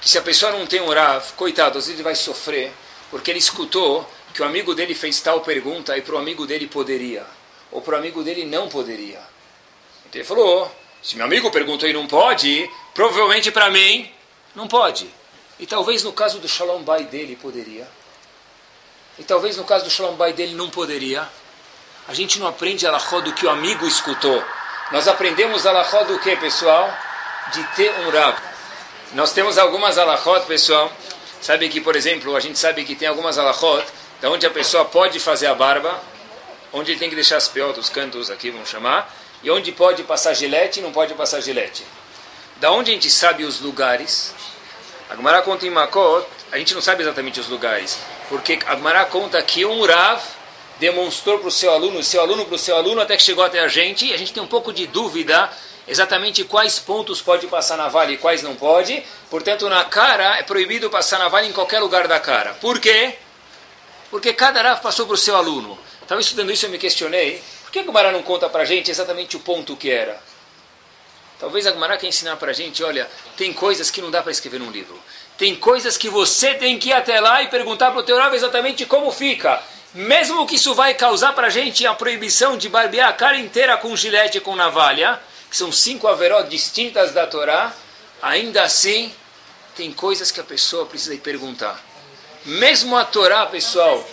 [0.00, 2.72] que se a pessoa não tem um Rav, coitado, às vezes ele vai sofrer,
[3.10, 6.66] porque ele escutou que o amigo dele fez tal pergunta e para o amigo dele
[6.66, 7.24] poderia,
[7.70, 9.20] ou para o amigo dele não poderia.
[10.06, 14.12] Então ele falou: se meu amigo perguntou e não pode, provavelmente para mim
[14.54, 15.08] não pode.
[15.60, 17.88] E talvez no caso do Shalom Bay dele poderia.
[19.18, 21.28] E talvez no caso do Shalom Bay dele não poderia.
[22.08, 24.42] A gente não aprende alahó do que o amigo escutou.
[24.90, 26.92] Nós aprendemos alahó do que, pessoal?
[27.52, 28.36] De ter um Rav.
[29.14, 30.90] Nós temos algumas alahot, pessoal.
[31.40, 33.84] Sabe que, por exemplo, a gente sabe que tem algumas alahot
[34.20, 36.00] da onde a pessoa pode fazer a barba,
[36.72, 40.04] onde ele tem que deixar as peotas, os cantos aqui, vamos chamar, e onde pode
[40.04, 41.84] passar gilete e não pode passar gilete.
[42.56, 44.32] Da onde a gente sabe os lugares?
[45.10, 47.98] A Gemara conta em Makot, a gente não sabe exatamente os lugares,
[48.32, 50.22] porque a Gemara conta que um Rav
[50.80, 53.44] demonstrou para o seu aluno, o seu aluno para o seu aluno, até que chegou
[53.44, 55.50] até a gente, e a gente tem um pouco de dúvida
[55.86, 59.04] exatamente quais pontos pode passar navalha e quais não pode.
[59.28, 62.54] Portanto, na cara é proibido passar navalha em qualquer lugar da cara.
[62.54, 63.16] Por quê?
[64.10, 65.78] Porque cada Rav passou para o seu aluno.
[66.00, 67.42] Estava estudando isso e me questionei.
[67.64, 70.18] Por que a não conta para a gente exatamente o ponto que era?
[71.38, 74.32] Talvez a Gumara quer ensinar para a gente, olha, tem coisas que não dá para
[74.32, 74.98] escrever num livro.
[75.42, 78.32] Tem coisas que você tem que ir até lá e perguntar para o teu Rav
[78.32, 79.60] exatamente como fica.
[79.92, 83.76] Mesmo que isso vai causar para a gente a proibição de barbear a cara inteira
[83.76, 87.74] com gilete e com navalha, que são cinco averó distintas da Torá,
[88.22, 89.12] ainda assim
[89.74, 91.84] tem coisas que a pessoa precisa ir perguntar.
[92.44, 94.06] Mesmo a Torá, pessoal,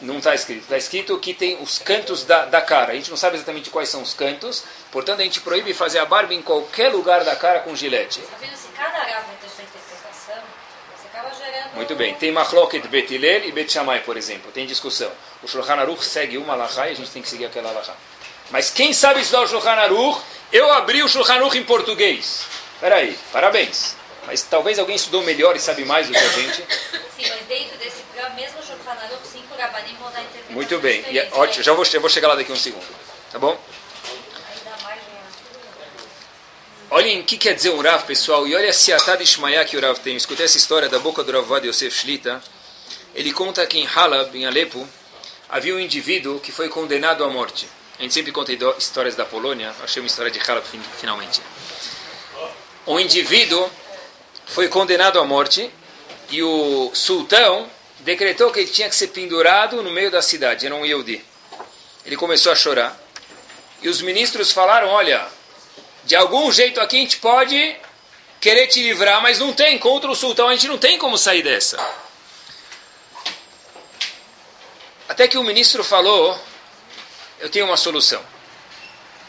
[0.00, 0.62] não está escrito.
[0.62, 2.90] Está escrito que tem os cantos da, da cara.
[2.90, 4.64] A gente não sabe exatamente quais são os cantos.
[4.90, 8.20] Portanto, a gente proíbe fazer a barba em qualquer lugar da cara com gilete.
[11.74, 12.14] Muito bem.
[12.14, 14.50] Tem Machloket Betilel e Bet Shammai, por exemplo.
[14.52, 15.10] Tem discussão.
[15.42, 17.94] O Shulchan Aruch segue uma alahá e a gente tem que seguir aquela alahá.
[18.50, 20.20] Mas quem sabe estudar o Shulchan Aruch,
[20.52, 22.46] eu abri o Shulchan Aruch em português.
[22.80, 23.96] Peraí, parabéns.
[24.26, 26.56] Mas talvez alguém estudou melhor e sabe mais do que a gente.
[27.16, 28.02] Sim, mas dentro desse
[28.36, 30.54] mesmo Shulchan Aruch, cinco Rabanim vão dar interpretação.
[30.54, 31.04] Muito bem.
[31.10, 32.86] E, é ótimo, já vou, já vou chegar lá daqui um segundo.
[33.30, 33.58] Tá bom?
[36.94, 38.46] Olhem o que quer dizer um Rav, pessoal.
[38.46, 40.14] E olha a Siatá de Ishmael que o Rav tem.
[40.14, 42.42] escutei essa história da boca do Ravad Yosef Shlita.
[43.14, 44.86] Ele conta que em Halab, em Alepo,
[45.48, 47.66] havia um indivíduo que foi condenado à morte.
[47.98, 49.74] A gente sempre conta histórias da Polônia.
[49.82, 50.66] Achei uma história de Halab,
[51.00, 51.40] finalmente.
[52.86, 53.70] Um indivíduo
[54.44, 55.70] foi condenado à morte
[56.28, 60.74] e o sultão decretou que ele tinha que ser pendurado no meio da cidade, era
[60.74, 61.24] um Yehudi.
[62.04, 62.94] Ele começou a chorar.
[63.80, 65.26] E os ministros falaram, olha,
[66.04, 67.76] de algum jeito aqui a gente pode
[68.40, 71.42] querer te livrar, mas não tem, contra o sultão a gente não tem como sair
[71.42, 71.78] dessa.
[75.08, 76.40] Até que o ministro falou,
[77.38, 78.22] eu tenho uma solução.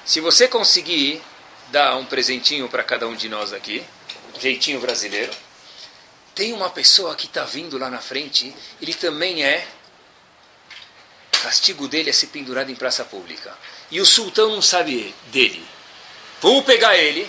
[0.05, 1.21] Se você conseguir
[1.69, 3.83] dar um presentinho para cada um de nós aqui,
[4.39, 5.31] jeitinho brasileiro,
[6.35, 9.67] tem uma pessoa que está vindo lá na frente, ele também é.
[11.43, 13.55] Castigo dele é ser pendurado em praça pública.
[13.91, 15.65] E o sultão não sabe dele.
[16.43, 17.25] Vamos pegar ele,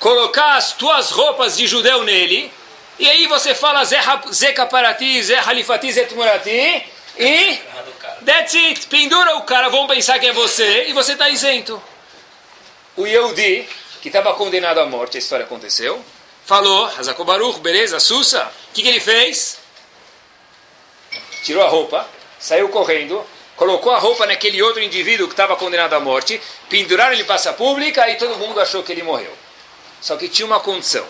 [0.00, 2.52] colocar as tuas roupas de judeu nele,
[2.98, 6.84] e aí você fala Zeca Parati, Zé Halifati, Zé Tumurati,
[7.16, 7.60] e
[8.24, 8.88] that's it.
[8.88, 11.80] Pendura o cara, vão pensar que é você, e você está isento.
[12.96, 13.68] O Yehudi,
[14.02, 16.04] que estava condenado à morte, a história aconteceu,
[16.44, 19.58] falou, Hazakobaruch, beleza, Sussa, o que, que ele fez?
[21.44, 22.04] Tirou a roupa,
[22.36, 23.24] saiu correndo,
[23.56, 28.08] colocou a roupa naquele outro indivíduo que estava condenado à morte, penduraram ele praça pública
[28.10, 29.32] e todo mundo achou que ele morreu.
[30.00, 31.06] Só que tinha uma condição.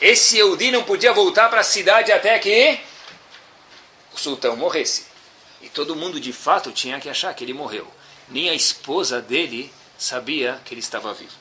[0.00, 2.80] Esse Eudi não podia voltar para a cidade até que
[4.12, 5.06] o sultão morresse.
[5.62, 7.86] E todo mundo de fato tinha que achar que ele morreu.
[8.28, 11.32] Nem a esposa dele sabia que ele estava vivo.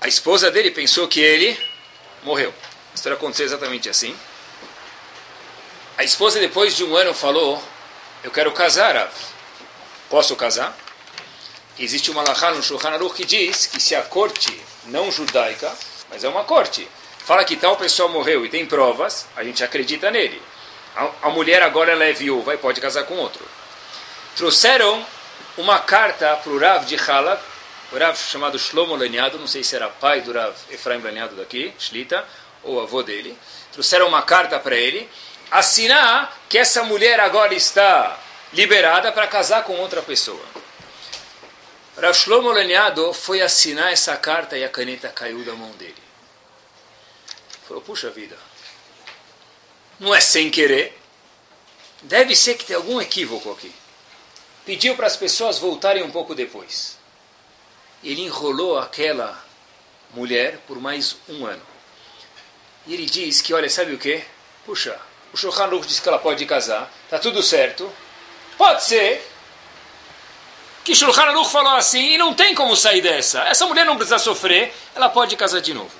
[0.00, 1.58] A esposa dele pensou que ele
[2.22, 2.52] morreu.
[2.92, 4.14] A história aconteceu exatamente assim.
[5.96, 7.62] A esposa, depois de um ano, falou:
[8.24, 9.12] Eu quero casar, Rav.
[10.08, 10.74] Posso casar?
[11.78, 15.70] Existe uma lahá no Shulchan Aruch que diz que se a corte não judaica,
[16.08, 20.10] mas é uma corte, fala que tal pessoa morreu e tem provas, a gente acredita
[20.10, 20.40] nele.
[20.96, 23.46] A, a mulher agora ela é viúva e pode casar com outro.
[24.34, 25.04] Trouxeram
[25.58, 27.42] uma carta para o Rav de Halab,
[27.92, 31.74] o Rav chamado Shlomo Laniado, não sei se era pai do Rav Efraim Laniado daqui,
[31.78, 32.24] Shlita,
[32.62, 33.36] ou avô dele,
[33.70, 35.10] trouxeram uma carta para ele,
[35.58, 38.18] assinar que essa mulher agora está
[38.52, 40.44] liberada para casar com outra pessoa.
[41.96, 42.52] Rav Shlomo
[43.14, 45.94] foi assinar essa carta e a caneta caiu da mão dele.
[47.66, 48.36] Falou, puxa vida,
[49.98, 50.98] não é sem querer,
[52.02, 53.72] deve ser que tem algum equívoco aqui.
[54.66, 57.02] Pediu para as pessoas voltarem um pouco depois
[58.04, 59.42] ele enrolou aquela
[60.12, 61.62] mulher por mais um ano.
[62.86, 64.22] E ele diz que, olha, sabe o que?
[64.66, 65.00] Puxa,
[65.34, 67.92] o Shulchan Aruch diz que ela pode casar, está tudo certo.
[68.56, 69.28] Pode ser
[70.84, 73.40] que Shulchan Aruch falou assim e não tem como sair dessa.
[73.48, 75.90] Essa mulher não precisa sofrer, ela pode casar de novo.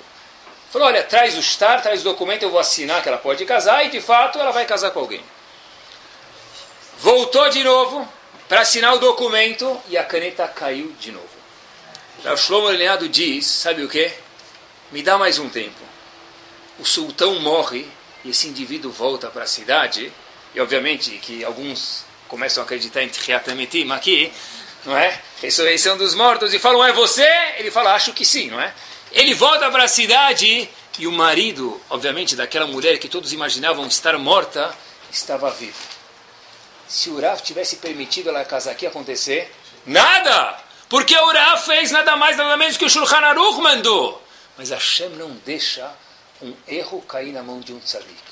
[0.71, 3.85] Falou, olha, traz o estar, traz o documento, eu vou assinar que ela pode casar
[3.85, 5.21] e de fato ela vai casar com alguém.
[6.99, 8.07] Voltou de novo
[8.47, 11.27] para assinar o documento e a caneta caiu de novo.
[12.23, 14.13] Rav Shlomo Eliado diz, sabe o que?
[14.93, 15.81] Me dá mais um tempo.
[16.79, 17.85] O sultão morre
[18.25, 20.11] e esse indivíduo volta para a cidade.
[20.53, 24.33] E obviamente que alguns começam a acreditar em Triatametim aqui,
[24.83, 25.21] não é?
[25.41, 27.27] Ressurreição dos mortos e falam, é você?
[27.57, 28.73] Ele fala, acho que sim, não é?
[29.11, 34.17] Ele volta para a cidade e o marido, obviamente, daquela mulher que todos imaginavam estar
[34.17, 34.75] morta,
[35.11, 35.77] estava vivo.
[36.87, 39.53] Se o tivesse permitido ela casar aqui acontecer,
[39.85, 40.59] nada!
[40.87, 44.21] Porque o fez nada mais nada menos que o Shulchan Aruch mandou.
[44.57, 45.91] Mas Hashem não deixa
[46.41, 48.23] um erro cair na mão de um tzadik.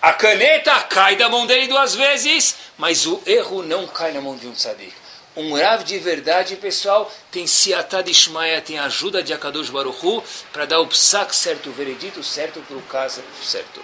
[0.00, 4.36] A caneta cai da mão dele duas vezes, mas o erro não cai na mão
[4.36, 4.92] de um tzadik.
[5.34, 10.66] Um Rav de verdade, pessoal, tem Siatad Ishmael, tem a ajuda de Akadosh Baruchu para
[10.66, 13.82] dar o psak certo, o veredito certo para o caso certo.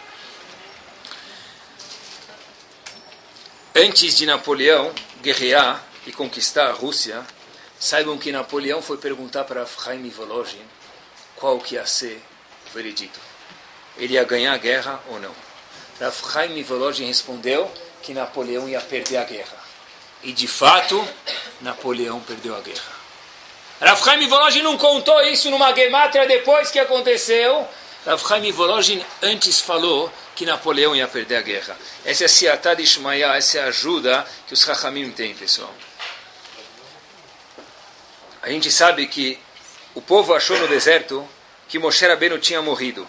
[3.75, 4.92] Antes de Napoleão
[5.23, 7.25] guerrear e conquistar a Rússia,
[7.81, 10.64] Saibam que Napoleão foi perguntar para Jaime Volozhin
[11.37, 12.21] qual que ia ser
[12.69, 13.21] o veredito.
[13.99, 15.35] Ele ia ganhar a guerra ou não.
[16.01, 16.65] Rav Chaim
[17.07, 17.71] respondeu
[18.03, 19.57] que Napoleão ia perder a guerra.
[20.23, 21.07] E de fato,
[21.61, 22.99] Napoleão perdeu a guerra.
[23.81, 27.67] Rav Chaim não contou isso numa gemátria depois que aconteceu.
[28.07, 31.77] Rav Chaim antes falou que Napoleão ia perder a guerra.
[32.05, 35.75] Essa é a Siatá de essa é a ajuda que os Chachamim têm, pessoal.
[38.40, 39.37] A gente sabe que
[39.96, 41.29] o povo achou no deserto
[41.69, 43.05] que Moshe Rabbeinu tinha morrido.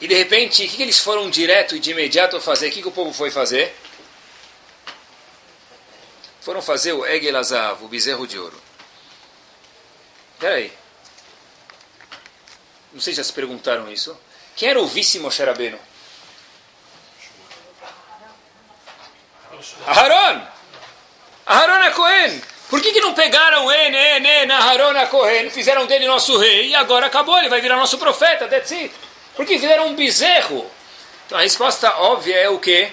[0.00, 2.68] E de repente, o que, eles foram direto e de imediato fazer?
[2.68, 3.74] O que, que o povo foi fazer?
[6.44, 8.60] foram fazer o Egel Azav, o bezerro de ouro.
[10.38, 10.70] Peraí.
[12.92, 14.14] Não sei se já se perguntaram isso.
[14.54, 15.78] Quem era o vice Moshe Rabbeinu?
[19.86, 20.46] Aharon!
[21.46, 22.42] Aharon é Cohen!
[22.68, 26.74] Por que, que não pegaram ele, Ene, Aharon é Cohen, fizeram dele nosso rei e
[26.74, 28.94] agora acabou, ele vai virar nosso profeta, that's it.
[29.34, 30.70] Por que fizeram um bezerro?
[31.26, 32.92] Então a resposta óbvia é o quê?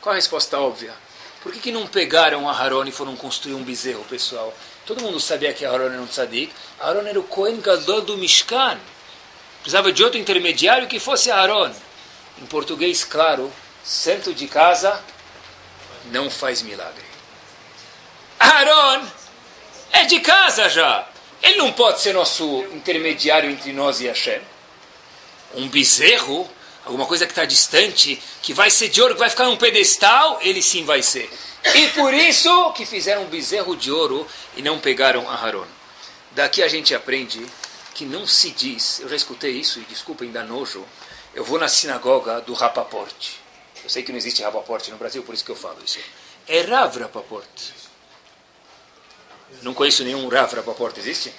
[0.00, 0.94] Qual a resposta óbvia?
[1.42, 4.54] Por que, que não pegaram Aharon e foram construir um bezerro, pessoal?
[4.86, 6.52] Todo mundo sabia que Aharon era um tzadik.
[6.80, 8.78] Aharon era o Cohen Gadol do Mishkan.
[9.60, 11.72] Precisava de outro intermediário que fosse Aaron.
[12.40, 13.52] Em português, claro,
[13.84, 15.00] santo de casa
[16.06, 17.04] não faz milagre.
[18.38, 19.06] Aaron
[19.92, 21.08] é de casa já.
[21.42, 24.40] Ele não pode ser nosso intermediário entre nós e Hashem.
[25.54, 26.48] Um bezerro,
[26.84, 30.38] alguma coisa que está distante, que vai ser de ouro, que vai ficar num pedestal,
[30.42, 31.30] ele sim vai ser.
[31.74, 34.26] E por isso que fizeram um bezerro de ouro
[34.56, 35.66] e não pegaram Aaron.
[36.32, 37.44] Daqui a gente aprende
[37.94, 40.84] que não se diz, eu já escutei isso e desculpem dar nojo,
[41.34, 43.40] eu vou na sinagoga do Rapaporte.
[43.84, 45.98] Eu sei que não existe Rapaporte no Brasil, por isso que eu falo isso.
[46.48, 47.74] É Rav Rapaporte.
[49.62, 51.32] Não conheço nenhum Rav Rapaporte, existe?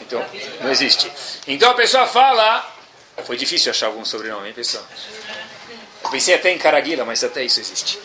[0.00, 0.24] Então,
[0.60, 1.10] não existe.
[1.46, 2.75] Então a pessoa fala,
[3.24, 4.84] foi difícil achar algum sobrenome, hein, pessoal?
[6.04, 7.98] Eu pensei até em Caraguila, mas até isso existe.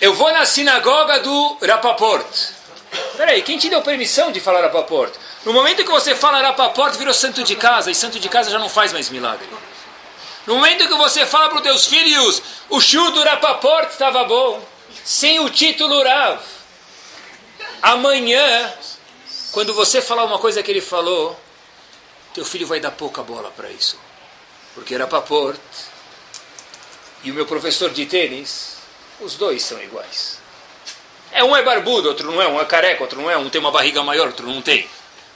[0.00, 2.26] Eu vou na sinagoga do Rapaport.
[3.16, 5.12] Peraí, quem te deu permissão de falar Rapaport?
[5.44, 8.58] No momento que você fala Rapaport, virou santo de casa, e santo de casa já
[8.58, 9.48] não faz mais milagre.
[10.46, 14.62] No momento que você fala para os teus filhos, o Shu do Rapaport estava bom,
[15.04, 16.40] sem o título Rav.
[17.80, 18.72] Amanhã,
[19.52, 21.38] quando você falar uma coisa que ele falou,
[22.34, 23.98] teu filho vai dar pouca bola para isso.
[24.74, 25.58] Porque Rapaport
[27.24, 28.76] e o meu professor de tênis,
[29.20, 30.38] os dois são iguais.
[31.30, 33.60] É um é barbudo, outro não é, um é careca, outro não é, um tem
[33.60, 34.88] uma barriga maior, outro não tem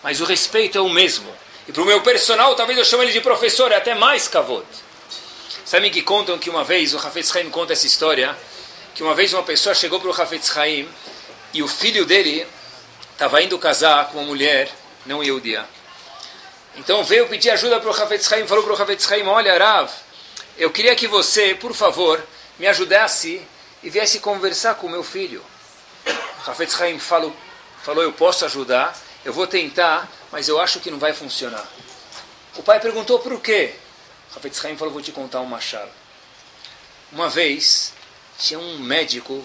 [0.06, 1.28] mas o respeito é o mesmo.
[1.66, 4.64] E para o meu personal, talvez eu chame ele de professor, é até mais kavod.
[5.64, 8.38] Sabem que contam que uma vez, o Hafetz Haim conta essa história,
[8.94, 10.88] que uma vez uma pessoa chegou para o Hafetz Haim
[11.52, 12.46] e o filho dele
[13.12, 14.70] estava indo casar com uma mulher
[15.04, 15.66] não Yehudia.
[16.76, 19.90] Então veio pedir ajuda para o Hafetz Haim, falou para o Hafetz Haim, olha Rav,
[20.58, 22.22] eu queria que você, por favor,
[22.58, 23.42] me ajudasse
[23.82, 25.42] e viesse conversar com meu filho.
[26.06, 27.34] O Hafetz Haim falou,
[27.82, 31.66] falou, eu posso ajudar, eu vou tentar, mas eu acho que não vai funcionar.
[32.56, 33.74] O pai perguntou por quê?
[34.34, 35.90] Hafetz Haim falou, vou te contar uma chave.
[37.10, 37.94] Uma vez,
[38.38, 39.44] tinha um médico,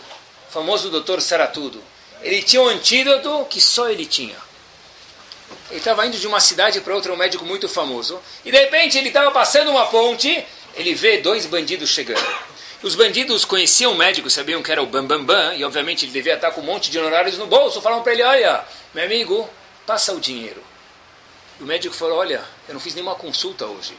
[0.50, 1.82] famoso doutor Saratudo.
[2.22, 4.36] Ele tinha um antídoto que só ele tinha.
[5.72, 8.22] Ele estava indo de uma cidade para outra, um médico muito famoso.
[8.46, 10.46] E de repente ele estava passando uma ponte,
[10.76, 12.24] ele vê dois bandidos chegando.
[12.84, 16.12] Os bandidos conheciam o médico, sabiam que era o Bambambam, Bam, Bam, e obviamente ele
[16.12, 17.82] devia estar com um monte de honorários no bolso.
[17.82, 19.50] Falaram para ele: Olha, meu amigo,
[19.86, 20.64] passa o dinheiro.
[21.60, 23.96] E o médico falou, olha, eu não fiz nenhuma consulta hoje.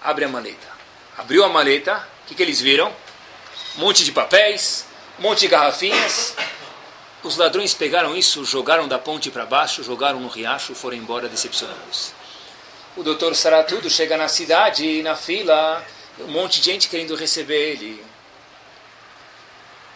[0.00, 0.68] Abre a maleta.
[1.16, 2.94] Abriu a maleta, o que, que eles viram?
[3.76, 4.86] Um monte de papéis,
[5.18, 6.36] um monte de garrafinhas.
[7.24, 12.12] Os ladrões pegaram isso, jogaram da ponte para baixo, jogaram no riacho, foram embora decepcionados.
[12.96, 15.84] O doutor Saratudo chega na cidade, na fila,
[16.20, 18.04] um monte de gente querendo receber ele.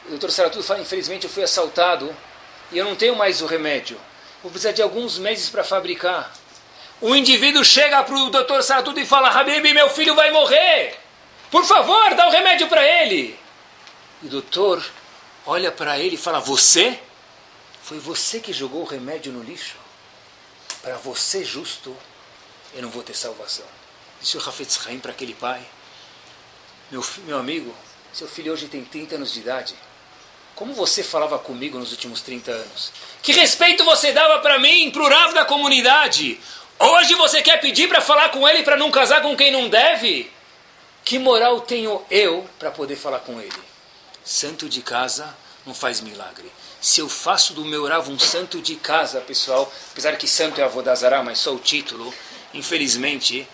[0.07, 2.17] O doutor Saratudo fala, infelizmente eu fui assaltado
[2.73, 4.01] e eu não tenho mais o remédio
[4.43, 6.33] vou precisar de alguns meses para fabricar.
[7.01, 10.97] O indivíduo chega para o doutor Saratudo e fala: Habib, meu filho vai morrer.
[11.51, 13.39] Por favor, dá o um remédio para ele.
[14.23, 14.85] E o doutor
[15.47, 16.99] olha para ele e fala: Você?
[17.89, 19.77] Foi você que jogou o remédio no lixo?
[20.83, 21.97] Para você, justo,
[22.75, 23.65] eu não vou ter salvação.
[24.21, 25.63] Disse o Hafetz Haim para aquele pai:
[26.91, 27.75] meu, meu amigo,
[28.13, 29.75] seu filho hoje tem 30 anos de idade.
[30.55, 32.93] Como você falava comigo nos últimos 30 anos?
[33.23, 36.39] Que respeito você dava para mim, para o Rav da comunidade?
[36.79, 40.31] Hoje você quer pedir para falar com ele para não casar com quem não deve?
[41.07, 43.63] Que moral tenho eu para poder falar com ele?
[44.23, 45.35] Santo de casa
[45.65, 46.53] não faz milagre.
[46.81, 50.65] Se eu faço do meu Rav um santo de casa, pessoal, apesar que santo é
[50.65, 52.15] avô da Zara, mas só o título,
[52.55, 53.49] infelizmente,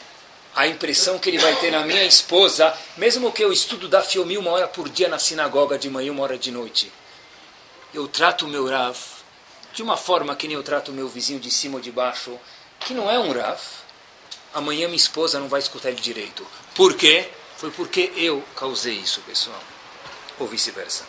[0.54, 4.36] a impressão que ele vai ter na minha esposa, mesmo que eu estudo da Fiomi
[4.36, 6.92] uma hora por dia na sinagoga de manhã, uma hora de noite.
[7.92, 8.96] Eu trato o meu Rav
[9.72, 12.38] de uma forma que nem eu trato o meu vizinho de cima ou de baixo,
[12.80, 13.60] que não é um Rav.
[14.52, 16.46] Amanhã minha esposa não vai escutar ele direito.
[16.74, 17.28] Por quê?
[17.56, 19.60] Foi porque eu causei isso, pessoal.
[20.38, 21.04] Ou vice-versa.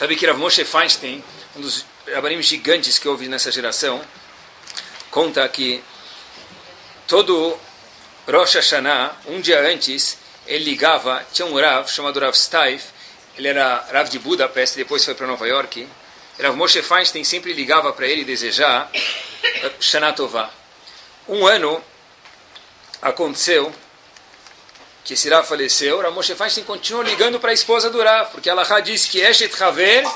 [0.00, 1.22] Sabe que Rav Moshe Feinstein,
[1.54, 4.00] um dos rabanim gigantes que houve nessa geração,
[5.10, 5.84] conta que
[7.06, 7.58] todo
[8.26, 12.86] Rosh Hashanah, um dia antes, ele ligava, tinha um Rav chamado Rav Staif,
[13.36, 15.86] ele era Rav de Budapeste, depois foi para Nova York,
[16.40, 18.90] Rav Moshe Feinstein sempre ligava para ele desejar
[19.80, 20.48] Shana Tová.
[21.28, 21.84] Um ano
[23.02, 23.70] aconteceu
[25.10, 28.48] que esse Rav faleceu, Rav Moshe Feinstein continuou ligando para a esposa do Rav, porque
[28.48, 30.08] ela diz que Eshet Haver,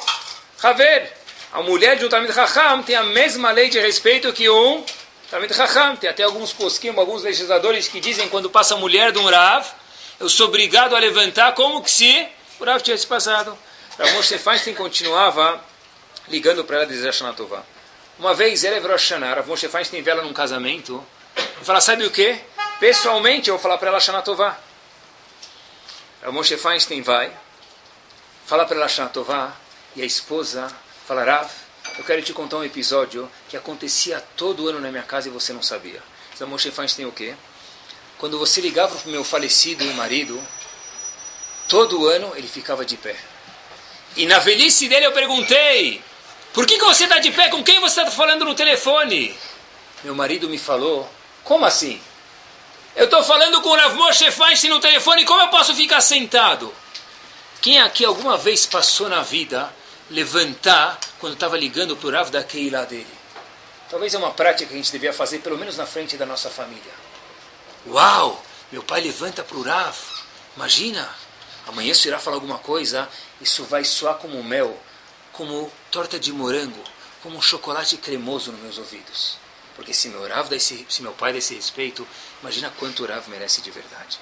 [0.63, 1.13] Haver,
[1.53, 4.85] a mulher de um Talmid Chacham tem a mesma lei de respeito que um
[5.29, 5.97] Talmid Chacham.
[5.97, 9.67] Tem até alguns posquim, alguns legisladores que dizem quando passa a mulher de um Rav,
[10.21, 12.29] eu sou obrigado a levantar como que se
[12.61, 13.59] o Rav tivesse passado.
[13.99, 15.61] Rav Moshe Feinstein continuava
[16.29, 17.65] ligando para ela desejar Shana Tová.
[18.17, 21.05] Uma vez, ele virou Shana, Rav Moshe Feinstein vê ela num casamento,
[21.37, 22.39] e fala, sabe o que?
[22.79, 24.57] Pessoalmente, eu vou falar para ela Shana Tová.
[26.25, 27.31] Rav Moshe Feinstein vai,
[28.47, 29.53] fala para ela Shana Tová,
[29.95, 30.75] e a esposa
[31.07, 31.51] fala, Rav,
[31.99, 35.53] eu quero te contar um episódio que acontecia todo ano na minha casa e você
[35.53, 36.03] não sabia.
[36.41, 37.35] Rav Moshe Feinstein o quê?
[38.17, 40.43] Quando você ligava para o meu falecido marido,
[41.69, 43.17] todo ano ele ficava de pé.
[44.17, 46.03] E na velhice dele eu perguntei:
[46.55, 47.51] por que, que você está de pé?
[47.51, 49.39] Com quem você está falando no telefone?
[50.03, 51.07] Meu marido me falou:
[51.43, 52.01] como assim?
[52.97, 56.73] Eu estou falando com o Rav Moshe Feinstein no telefone, como eu posso ficar sentado?
[57.61, 59.69] Quem aqui alguma vez passou na vida
[60.09, 63.13] levantar quando estava ligando para o Rav da Keilah dele?
[63.91, 66.49] Talvez é uma prática que a gente devia fazer, pelo menos na frente da nossa
[66.49, 66.93] família.
[67.89, 68.41] Uau!
[68.71, 69.97] Meu pai levanta para o Rav.
[70.57, 71.09] Imagina!
[71.67, 73.09] Amanhã se irá falar alguma coisa,
[73.41, 74.79] isso vai soar como mel,
[75.33, 76.85] como torta de morango,
[77.25, 79.44] como um chocolate cremoso nos meus ouvidos.
[79.77, 82.07] Porque se meu, Rav dá esse, se meu pai dá esse respeito,
[82.41, 84.19] imagina quanto o Rav merece de verdade.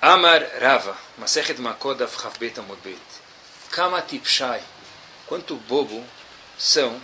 [0.00, 3.00] Amar Rava, Masechet Makodav Chavbet Amodbet.
[3.70, 4.62] Kama Tipshai.
[5.26, 6.06] Quanto bobo
[6.56, 7.00] são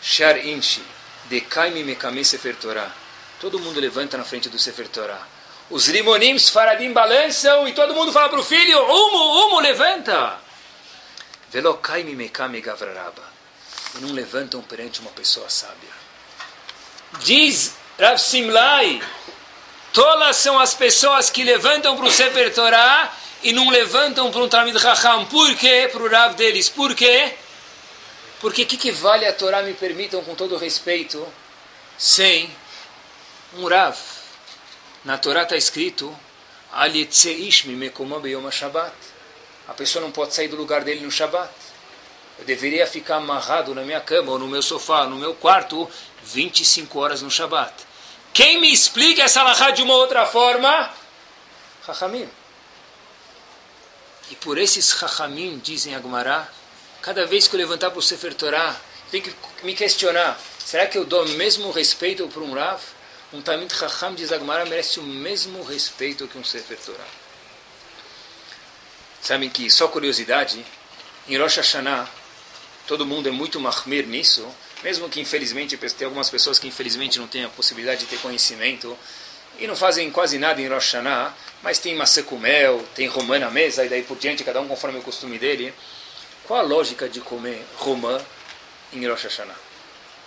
[0.00, 0.82] Shar Inchi,
[1.26, 2.90] Dekaimi Mekame Sefer Torah.
[3.38, 5.28] Todo mundo levanta na frente do Sefer Torah.
[5.68, 10.40] Os limonim faradim balançam e todo mundo fala para o filho: Umo, Umo, levanta!
[11.50, 13.37] Velokaimi Mekame Gavraraba.
[13.96, 15.90] E não levantam perante uma pessoa sábia.
[17.20, 19.02] Diz Rav Simlai:
[19.92, 23.12] Tolas são as pessoas que levantam para o Sefer Torah
[23.42, 25.26] e não levantam para um Talmid Raham.
[25.26, 25.88] Por quê?
[25.90, 26.68] Para o Rav deles.
[26.68, 27.34] Por quê?
[28.40, 31.26] Porque o que, que vale a Torá, me permitam com todo respeito,
[31.96, 32.48] sem
[33.54, 33.96] um Rav?
[35.04, 36.16] Na Torá está escrito
[36.70, 36.86] a
[39.74, 41.50] pessoa não pode sair do lugar dele no Shabat.
[42.38, 45.90] Eu deveria ficar amarrado na minha cama ou no meu sofá, no meu quarto,
[46.22, 47.74] 25 horas no Shabat.
[48.32, 50.92] Quem me explica essa lahá de uma outra forma?
[51.84, 52.28] Chachamim.
[54.30, 56.48] E por esses Chachamim, dizem Agmará,
[57.02, 58.76] cada vez que eu levantar para o Sefer Torah,
[59.10, 59.34] tenho que
[59.64, 62.80] me questionar, será que eu dou o mesmo respeito para um Rav?
[63.32, 67.06] Um Talmud Chacham de Zagmara merece o mesmo respeito que um Sefer Torah.
[69.20, 70.64] Sabem que, só curiosidade,
[71.26, 72.08] em Rosh Hashanah,
[72.88, 74.48] todo mundo é muito mahmir nisso,
[74.82, 78.96] mesmo que infelizmente, tem algumas pessoas que infelizmente não têm a possibilidade de ter conhecimento
[79.58, 83.38] e não fazem quase nada em Rosh Hashanah, mas tem maçã com mel, tem romã
[83.38, 85.74] na mesa e daí por diante, cada um conforme o costume dele.
[86.44, 88.18] Qual a lógica de comer romã
[88.94, 89.56] em Rosh Hashanah?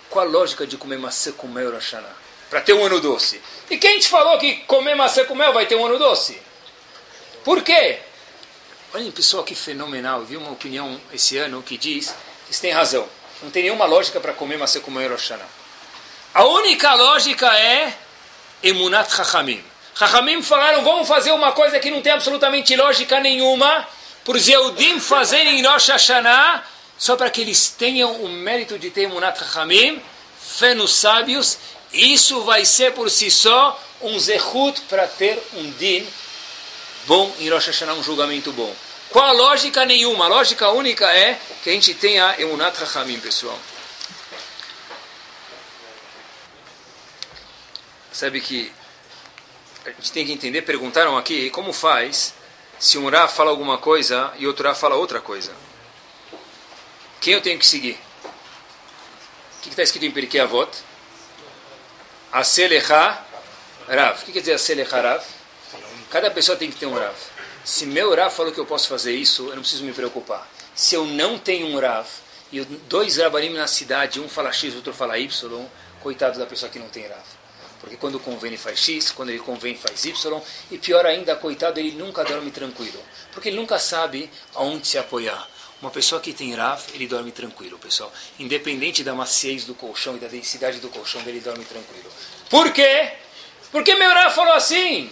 [0.08, 2.14] Qual a lógica de comer maçã com mel em Rosh Hashanah?
[2.48, 3.40] Para ter um ano doce.
[3.70, 6.40] E quem te falou que comer maçã com mel vai ter um ano doce?
[7.42, 7.98] Por quê?
[8.94, 10.22] Olhem, pessoal, que fenomenal.
[10.22, 12.14] Vi uma opinião esse ano que diz
[12.52, 13.08] eles têm razão.
[13.42, 15.48] Não tem nenhuma lógica para comer Rosh Hashanah.
[16.34, 17.94] A única lógica é
[18.62, 19.64] Emunat Chachamim.
[19.98, 23.88] Chachamim falaram, vamos fazer uma coisa que não tem absolutamente lógica nenhuma,
[24.22, 26.62] por Zeudim fazerem em Rosh Hashanah,
[26.98, 30.02] só para que eles tenham o mérito de ter Emunat Chachamim,
[30.38, 31.56] fé nos sábios,
[31.90, 36.06] isso vai ser por si só um zehut para ter um din
[37.06, 38.74] bom em Rosh Hashanah, um julgamento bom.
[39.12, 40.24] Qual a lógica nenhuma?
[40.24, 43.58] A lógica única é que a gente tenha Emunat Chachamim, pessoal.
[48.10, 48.72] Sabe que
[49.84, 52.32] a gente tem que entender, perguntaram aqui, como faz
[52.78, 55.52] se um Rá fala alguma coisa e outro Rá fala outra coisa?
[57.20, 57.98] Quem eu tenho que seguir?
[58.24, 60.70] O que está escrito em Pirkei Avot?
[62.32, 63.22] Aselecha
[63.88, 64.22] Rav.
[64.22, 65.22] O que quer dizer Aselecha Rav?
[66.10, 67.14] Cada pessoa tem que ter um Rav.
[67.64, 70.50] Se meu Rav falou que eu posso fazer isso, eu não preciso me preocupar.
[70.74, 72.08] Se eu não tenho um Rav,
[72.52, 75.66] e dois Rabanim na cidade, um fala X, outro fala Y,
[76.02, 77.22] coitado da pessoa que não tem Rav.
[77.80, 81.92] Porque quando convém faz X, quando ele convém faz Y, e pior ainda, coitado, ele
[81.92, 83.00] nunca dorme tranquilo.
[83.32, 85.48] Porque ele nunca sabe aonde se apoiar.
[85.80, 88.12] Uma pessoa que tem Rav, ele dorme tranquilo, pessoal.
[88.38, 92.10] Independente da maciez do colchão e da densidade do colchão dele, dorme tranquilo.
[92.50, 93.12] Por quê?
[93.70, 95.10] Porque meu Rav falou assim.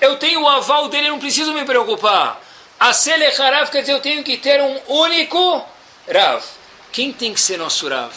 [0.00, 2.40] Eu tenho o aval dele, não preciso me preocupar.
[2.78, 5.66] Aselech Rav quer dizer eu tenho que ter um único
[6.12, 6.44] Rav.
[6.92, 8.12] Quem tem que ser nosso Rav?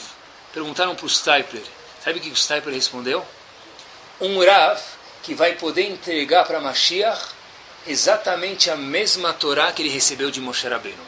[0.54, 1.64] Perguntaram para o Stipler.
[2.04, 3.26] Sabe o que o Stipler respondeu?
[4.20, 4.80] Um Rav
[5.24, 7.20] que vai poder entregar para Mashiach
[7.88, 11.04] exatamente a mesma Torá que ele recebeu de Moshe Rabbeinu.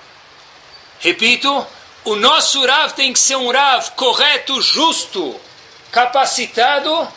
[1.00, 1.68] Repito,
[2.04, 5.40] o nosso Rav tem que ser um Rav correto, justo,
[5.92, 7.08] capacitado,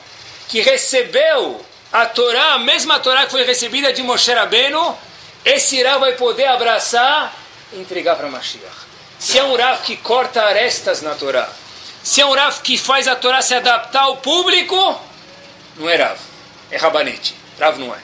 [0.49, 1.65] que recebeu
[1.97, 4.99] a Torá, a mesma Torá que foi recebida de Moshe Rabbeinu,
[5.43, 7.35] esse Rav vai poder abraçar
[7.73, 8.85] e entregar para Mashiach.
[9.19, 11.49] Se é um Rav que corta arestas na Torá,
[12.03, 14.77] se é um Rav que faz a Torá se adaptar ao público,
[15.77, 16.19] não é Rav,
[16.71, 17.35] é Rabanete.
[17.59, 17.99] Rav não é.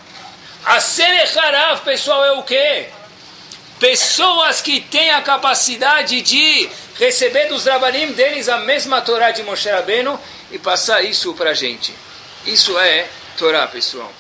[0.64, 2.88] A Serecharav, pessoal, é o quê?
[3.78, 9.68] Pessoas que têm a capacidade de receber dos Rabanim deles a mesma Torá de Moshe
[9.68, 10.18] Rabbeinu
[10.50, 11.92] e passar isso para a gente.
[12.46, 13.06] Isso é
[13.36, 14.12] Torá, pessoal.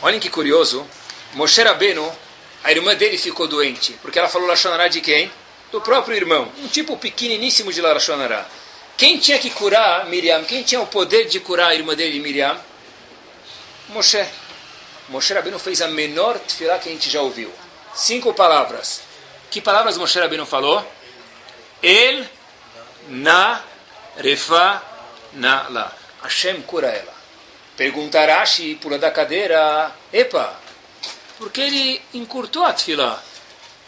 [0.00, 0.86] Olhem que curioso.
[1.34, 2.10] Moshe Rabbeinu,
[2.64, 5.30] a irmã dele ficou doente, porque ela falou Lashonará de quem?
[5.70, 6.52] Do próprio irmão.
[6.58, 8.46] Um tipo pequeniníssimo de Lashonará.
[8.96, 10.44] Quem tinha que curar Miriam?
[10.44, 12.58] Quem tinha o poder de curar a irmã dele, Miriam?
[13.88, 14.24] Moshe.
[15.08, 17.52] Moshe Rabbeinu fez a menor tefilá que a gente já ouviu.
[17.94, 19.02] Cinco palavras.
[19.50, 20.86] Que palavras Moshe Rabbeinu falou?
[21.82, 22.26] El,
[23.08, 23.62] na,
[24.16, 24.82] refa,
[25.32, 25.92] na, la.
[26.22, 27.21] Hashem cura ela.
[27.82, 30.56] Pergunta Rashi, pula da cadeira, epa,
[31.36, 33.20] porque ele encurtou a tefilá.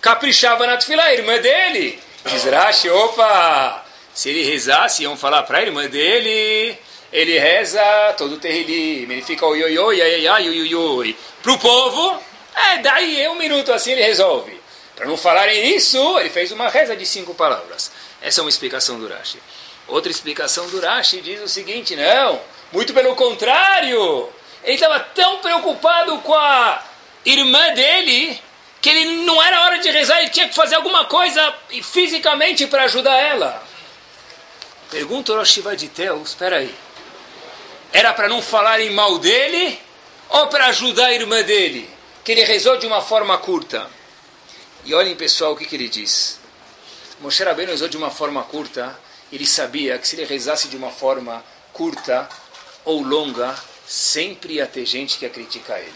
[0.01, 2.01] Caprichava na tefilá, a irmã dele.
[2.26, 6.76] Diz Rashi, opa, se ele rezasse, iam falar para a irmã dele,
[7.12, 7.80] ele reza
[8.18, 11.16] todo o terrilim, ele fica oi, oi, oi, ai, ai.
[11.40, 12.20] Para o povo,
[12.53, 14.61] é, daí um minuto assim ele resolve.
[14.97, 17.92] Para não falarem isso, ele fez uma reza de cinco palavras.
[18.20, 19.38] Essa é uma explicação do Rashi.
[19.86, 22.40] Outra explicação do Rashi diz o seguinte, não,
[22.75, 24.29] muito pelo contrário.
[24.64, 26.83] Ele estava tão preocupado com a
[27.25, 28.39] irmã dele
[28.83, 32.85] que ele não era hora de rezar, ele tinha que fazer alguma coisa fisicamente para
[32.85, 33.62] ajudar ela.
[34.91, 36.75] Pergunta o Rosh de Teus, espera aí.
[37.93, 39.79] Era para não falarem mal dele
[40.29, 41.89] ou para ajudar a irmã dele?
[42.22, 43.89] Que ele rezou de uma forma curta.
[44.85, 46.39] E olhem, pessoal, o que, que ele diz.
[47.20, 48.99] Moshe Rabbeinu rezou de uma forma curta.
[49.33, 52.29] Ele sabia que se ele rezasse de uma forma curta
[52.85, 53.55] ou longa,
[53.87, 55.95] sempre ia ter gente que ia criticar ele.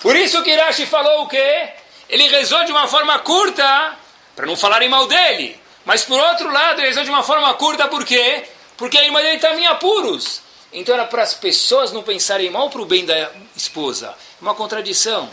[0.00, 1.70] Por isso que Rashi falou o quê?
[2.08, 3.96] Ele rezou de uma forma curta,
[4.34, 5.60] para não falarem mal dele.
[5.84, 8.44] Mas por outro lado, ele rezou de uma forma curta, por quê?
[8.76, 10.40] Porque a irmã dele estava em apuros.
[10.72, 14.14] Então era para as pessoas não pensarem mal para o bem da esposa.
[14.40, 15.30] Uma contradição.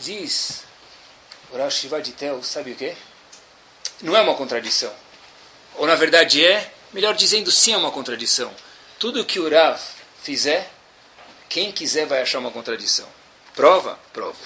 [0.00, 0.64] Diz
[1.52, 2.94] o Rashi Tel, sabe o quê?
[4.00, 4.92] Não é uma contradição.
[5.76, 8.52] Ou na verdade é, melhor dizendo, sim é uma contradição.
[8.98, 9.80] Tudo que o Rav
[10.22, 10.70] fizer,
[11.48, 13.06] quem quiser vai achar uma contradição.
[13.54, 13.98] Prova?
[14.12, 14.38] Prova.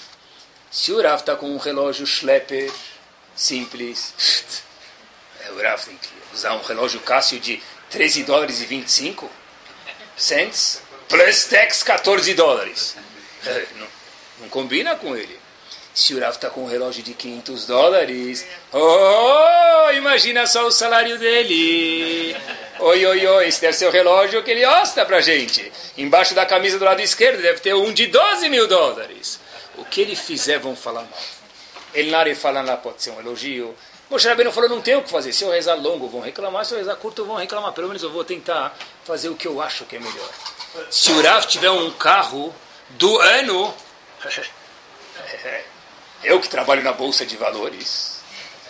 [0.71, 2.73] Se o Rav está com um relógio Schlepper
[3.35, 4.15] simples,
[5.41, 9.31] é, o Rav tem que usar um relógio Cássio de 13 dólares e 25
[10.17, 12.97] cents, plus tax 14 dólares.
[13.47, 13.87] É, não,
[14.41, 15.39] não combina com ele.
[15.95, 21.19] Se o Rav está com um relógio de 500 dólares, oh, imagina só o salário
[21.19, 22.37] dele.
[22.79, 25.73] Oi, oi, oi, esse deve ser o relógio que ele osta para gente.
[25.97, 29.41] Embaixo da camisa do lado esquerdo deve ter um de 12 mil dólares.
[29.77, 31.19] O que ele fizer vão falar mal.
[31.95, 33.75] Ele na fala lá pode ser um elogio.
[34.11, 35.33] Moshe Rabbeinu falou, não tem o que fazer.
[35.33, 36.67] Se eu rezar longo, vão reclamar.
[36.67, 37.73] Se eu rezar curto, vão reclamar.
[37.73, 40.31] Pelo menos eu vou tentar fazer o que eu acho que é melhor.
[40.91, 42.55] Se o Rav tiver um carro
[42.91, 43.75] do ano...
[46.25, 48.21] Eu que trabalho na Bolsa de Valores.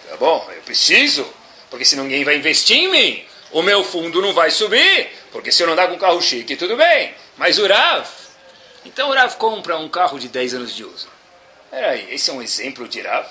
[0.08, 0.46] Tá bom?
[0.54, 1.26] Eu preciso,
[1.70, 5.62] porque se ninguém vai investir em mim, o meu fundo não vai subir, porque se
[5.62, 7.14] eu não andar com carro chique, tudo bem.
[7.36, 8.06] Mas o Rav,
[8.84, 11.08] então o Rav compra um carro de 10 anos de uso.
[11.70, 13.26] Peraí, esse é um exemplo de Rav?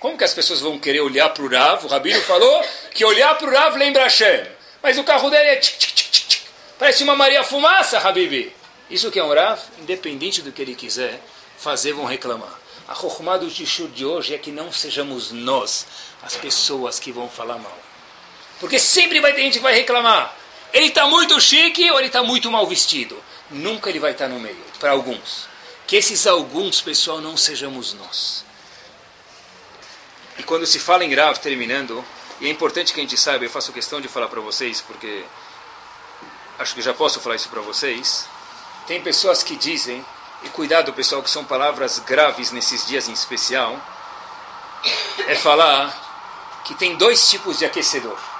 [0.00, 1.84] Como que as pessoas vão querer olhar para o Rav?
[1.84, 4.46] O Rabino falou que olhar para o Rav lembra Hashem.
[4.82, 6.46] Mas o carro dele é tchic, tchic, tchic, tchic.
[6.78, 8.54] Parece uma Maria Fumaça, Habibi.
[8.90, 11.18] Isso que é um Rav, independente do que ele quiser
[11.56, 12.60] fazer, vão reclamar.
[12.86, 15.86] A Chokhmah do Tishur de hoje é que não sejamos nós
[16.22, 17.78] as pessoas que vão falar mal.
[18.64, 20.34] Porque sempre vai ter gente que vai reclamar.
[20.72, 23.22] Ele está muito chique ou ele está muito mal vestido.
[23.50, 25.46] Nunca ele vai estar no meio, para alguns.
[25.86, 28.42] Que esses alguns, pessoal, não sejamos nós.
[30.38, 32.02] E quando se fala em grave, terminando,
[32.40, 35.26] e é importante que a gente saiba, eu faço questão de falar para vocês, porque
[36.58, 38.26] acho que já posso falar isso para vocês.
[38.86, 40.02] Tem pessoas que dizem
[40.42, 43.78] e cuidado, pessoal, que são palavras graves nesses dias em especial,
[45.28, 48.32] é falar que tem dois tipos de aquecedor.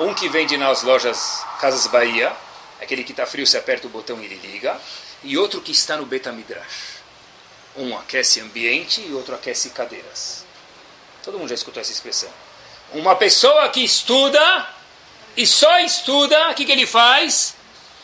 [0.00, 2.34] Um que vende nas lojas Casas Bahia,
[2.80, 4.80] aquele que está frio, você aperta o botão e ele liga,
[5.22, 7.02] e outro que está no Betamidrash.
[7.76, 10.46] Um aquece ambiente e outro aquece cadeiras.
[11.22, 12.30] Todo mundo já escutou essa expressão.
[12.94, 14.68] Uma pessoa que estuda
[15.36, 17.54] e só estuda, o que, que ele faz?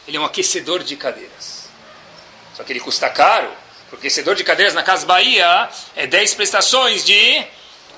[0.06, 1.70] Ele é um aquecedor de cadeiras.
[2.54, 3.50] Só que ele custa caro,
[3.88, 7.48] porque aquecedor de cadeiras na Casa Bahia é 10 prestações de R$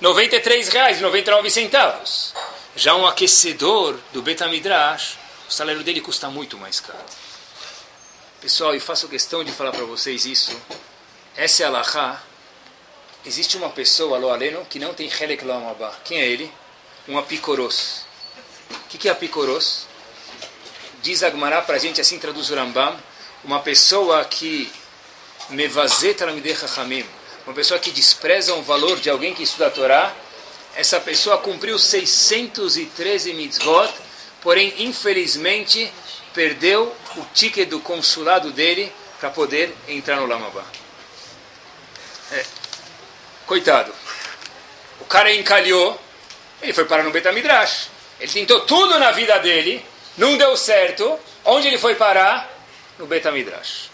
[0.01, 2.48] 93,99.
[2.77, 6.99] Já um aquecedor do Betamidrash, o salário dele custa muito mais caro.
[8.41, 10.57] Pessoal, e faço questão de falar para vocês isso.
[11.37, 12.23] Essa é a Lahá.
[13.25, 15.93] Existe uma pessoa, Lo Aleno, que não tem Helek Lamabá.
[16.05, 16.53] Quem é ele?
[17.09, 18.07] Um apicoros.
[18.71, 19.87] O que, que é apicoros?
[21.03, 22.97] Diz Agmará para a gente, assim traduz o Rambam,
[23.45, 24.71] uma pessoa que
[25.51, 26.23] mevazet
[27.47, 30.15] uma pessoa que despreza o valor de alguém que estuda a Torá,
[30.77, 33.93] essa pessoa cumpriu 613 mitzvot,
[34.41, 35.93] porém, infelizmente,
[36.33, 40.65] perdeu o ticket do consulado dele para poder entrar no Lamabá.
[42.33, 42.45] É.
[43.47, 43.93] Coitado.
[45.01, 46.01] O cara encalhou,
[46.63, 47.89] ele foi parar no Betamidrash.
[48.21, 49.85] Ele tentou tudo na vida dele,
[50.17, 51.19] não deu certo.
[51.45, 52.49] Onde ele foi parar?
[52.99, 53.91] No Betamidrash.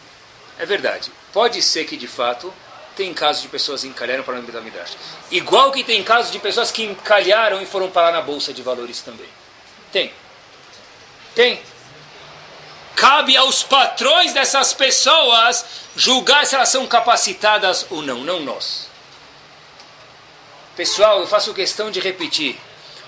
[0.59, 1.11] É verdade.
[1.33, 2.53] Pode ser que de fato
[2.97, 4.97] tem casos de pessoas que encalharam para no Betamidrash.
[5.31, 9.01] Igual que tem casos de pessoas que encalharam e foram parar na Bolsa de Valores
[9.01, 9.29] também.
[9.93, 10.13] Tem.
[11.35, 11.61] Tem.
[12.95, 15.65] Cabe aos patrões dessas pessoas
[15.97, 18.89] julgar se elas são capacitadas ou não, não nós.
[20.77, 22.57] Pessoal, eu faço questão de repetir.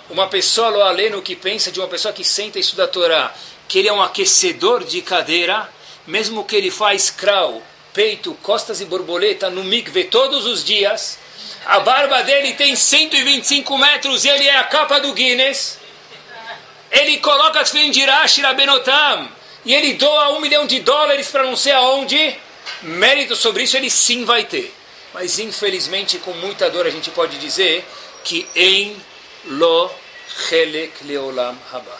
[0.08, 3.34] Uma pessoa loaleno que pensa de uma pessoa que senta e estuda a Torá,
[3.68, 5.68] que ele é um aquecedor de cadeira,
[6.06, 7.62] mesmo que ele faz crawl,
[7.96, 11.18] peito, costas e borboleta no mikve todos os dias,
[11.64, 15.78] a barba dele tem 125 metros e ele é a capa do Guinness,
[16.90, 19.30] ele coloca de Rashi Benotam,
[19.64, 22.36] e ele doa um milhão de dólares para não sei aonde,
[22.82, 24.74] mérito sobre isso ele sim vai ter.
[25.14, 27.82] Mas infelizmente, com muita dor, a gente pode dizer
[28.22, 28.94] que em
[29.46, 29.90] lo
[30.48, 31.98] chelek leolam haba.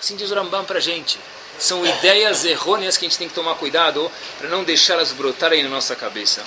[0.00, 1.20] Assim diz o Rambam para a gente.
[1.58, 5.68] São ideias errôneas que a gente tem que tomar cuidado para não deixá-las brotarem na
[5.68, 6.42] nossa cabeça.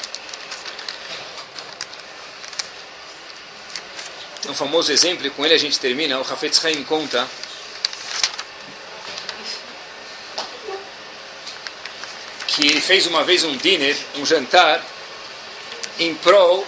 [4.42, 6.18] Tem um famoso exemplo, e com ele a gente termina.
[6.18, 7.28] O Hafetz Haim conta
[12.48, 14.84] que ele fez uma vez um dinner, um jantar,
[16.00, 16.66] em prol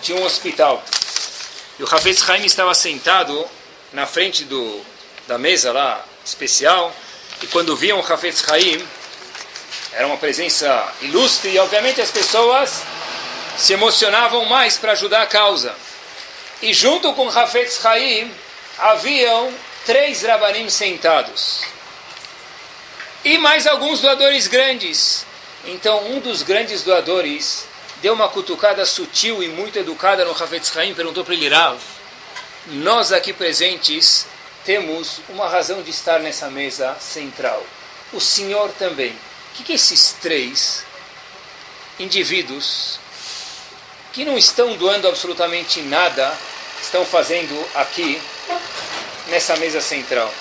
[0.00, 0.84] de um hospital.
[1.78, 3.44] E o Hafez Haim estava sentado
[3.92, 4.84] na frente do,
[5.26, 6.94] da mesa lá, especial,
[7.44, 8.82] e quando viam o Hafez Haim,
[9.92, 12.82] era uma presença ilustre, e obviamente as pessoas
[13.58, 15.74] se emocionavam mais para ajudar a causa.
[16.62, 18.32] E junto com o Hafez Haim,
[18.78, 19.52] haviam
[19.84, 21.60] três rabanim sentados
[23.22, 25.26] e mais alguns doadores grandes.
[25.66, 27.66] Então, um dos grandes doadores
[28.00, 31.78] deu uma cutucada sutil e muito educada no Hafetz Haim, perguntou para ele, Rav,
[32.66, 34.26] nós aqui presentes
[34.64, 37.64] temos uma razão de estar nessa mesa central.
[38.12, 39.12] O senhor também.
[39.12, 40.84] O que, que esses três
[41.98, 42.98] indivíduos
[44.12, 46.36] que não estão doando absolutamente nada
[46.80, 48.20] estão fazendo aqui
[49.28, 50.32] nessa mesa central?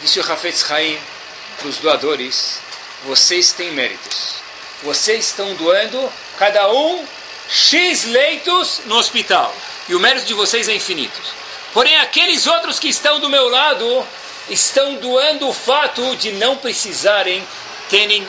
[0.00, 0.98] Disse o Hafetz Haim,
[1.58, 2.60] para os doadores,
[3.04, 4.34] vocês têm méritos.
[4.82, 7.04] Vocês estão doando, cada um,
[7.48, 9.54] X leitos no hospital.
[9.88, 11.20] E o mérito de vocês é infinito.
[11.72, 14.06] Porém, aqueles outros que estão do meu lado
[14.48, 17.46] estão doando o fato de não precisarem
[17.90, 18.26] terem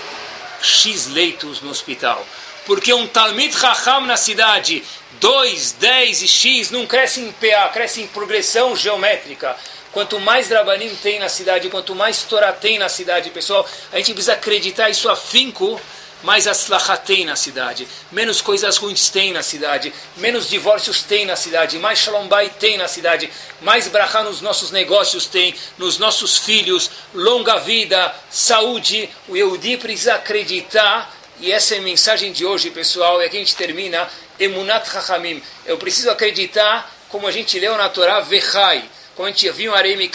[0.61, 2.25] X leitos no hospital.
[2.65, 4.83] Porque um Talmid Raham na cidade,
[5.19, 9.55] 2, 10 e X, não cresce em PA, cresce em progressão geométrica.
[9.91, 14.13] Quanto mais Drabanim tem na cidade, quanto mais Torá tem na cidade, pessoal, a gente
[14.13, 15.81] precisa acreditar isso afinco,
[16.24, 21.36] mais aslachá tem na cidade, menos coisas ruins tem na cidade, menos divórcios tem na
[21.36, 23.30] cidade, mais shalom bay tem na cidade,
[23.61, 29.09] mais brachá nos nossos negócios tem, nos nossos filhos, longa vida, saúde.
[29.28, 33.39] O Yehudi precisa acreditar, e essa é a mensagem de hoje, pessoal, é que a
[33.39, 34.09] gente termina,
[34.39, 35.41] emunat chachamim.
[35.65, 38.89] Eu preciso acreditar, como a gente leu na Torá, vechai
[39.20, 40.11] como a gente viu em Arei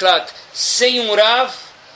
[0.55, 1.53] sem um Rav,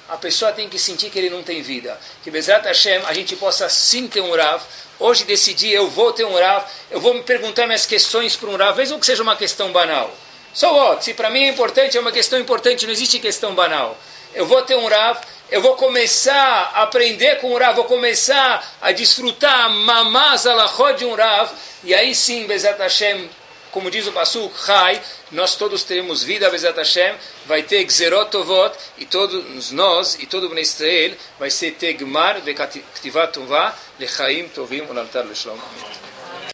[0.08, 1.98] a pessoa tem que sentir que ele não tem vida.
[2.24, 4.62] Que Bezrat Hashem, a gente possa sim ter um Rav.
[4.98, 8.56] Hoje decidi, eu vou ter um Rav, eu vou me perguntar minhas questões para um
[8.56, 10.10] Rav, mesmo que seja uma questão banal.
[10.54, 11.04] So what?
[11.04, 13.96] Se para mim é importante, é uma questão importante, não existe questão banal.
[14.34, 15.18] Eu vou ter um Rav,
[15.50, 20.94] eu vou começar a aprender com o Rav, vou começar a desfrutar a mamaz alachot
[20.94, 21.50] de um Rav,
[21.84, 23.30] e aí sim, Bezat Hashem,
[23.78, 25.00] como diz o Pasuk, Chai,
[25.30, 27.14] nós todos teremos vida, Bezat Hashem,
[27.46, 33.72] vai ter Gzerotovot, e todos nós, e todo o Israel, vai ser Tegmar, Vekativat Tová,
[34.00, 35.52] Lechaim Tovim, Ulaltar Leshlom.
[35.52, 36.07] Amém.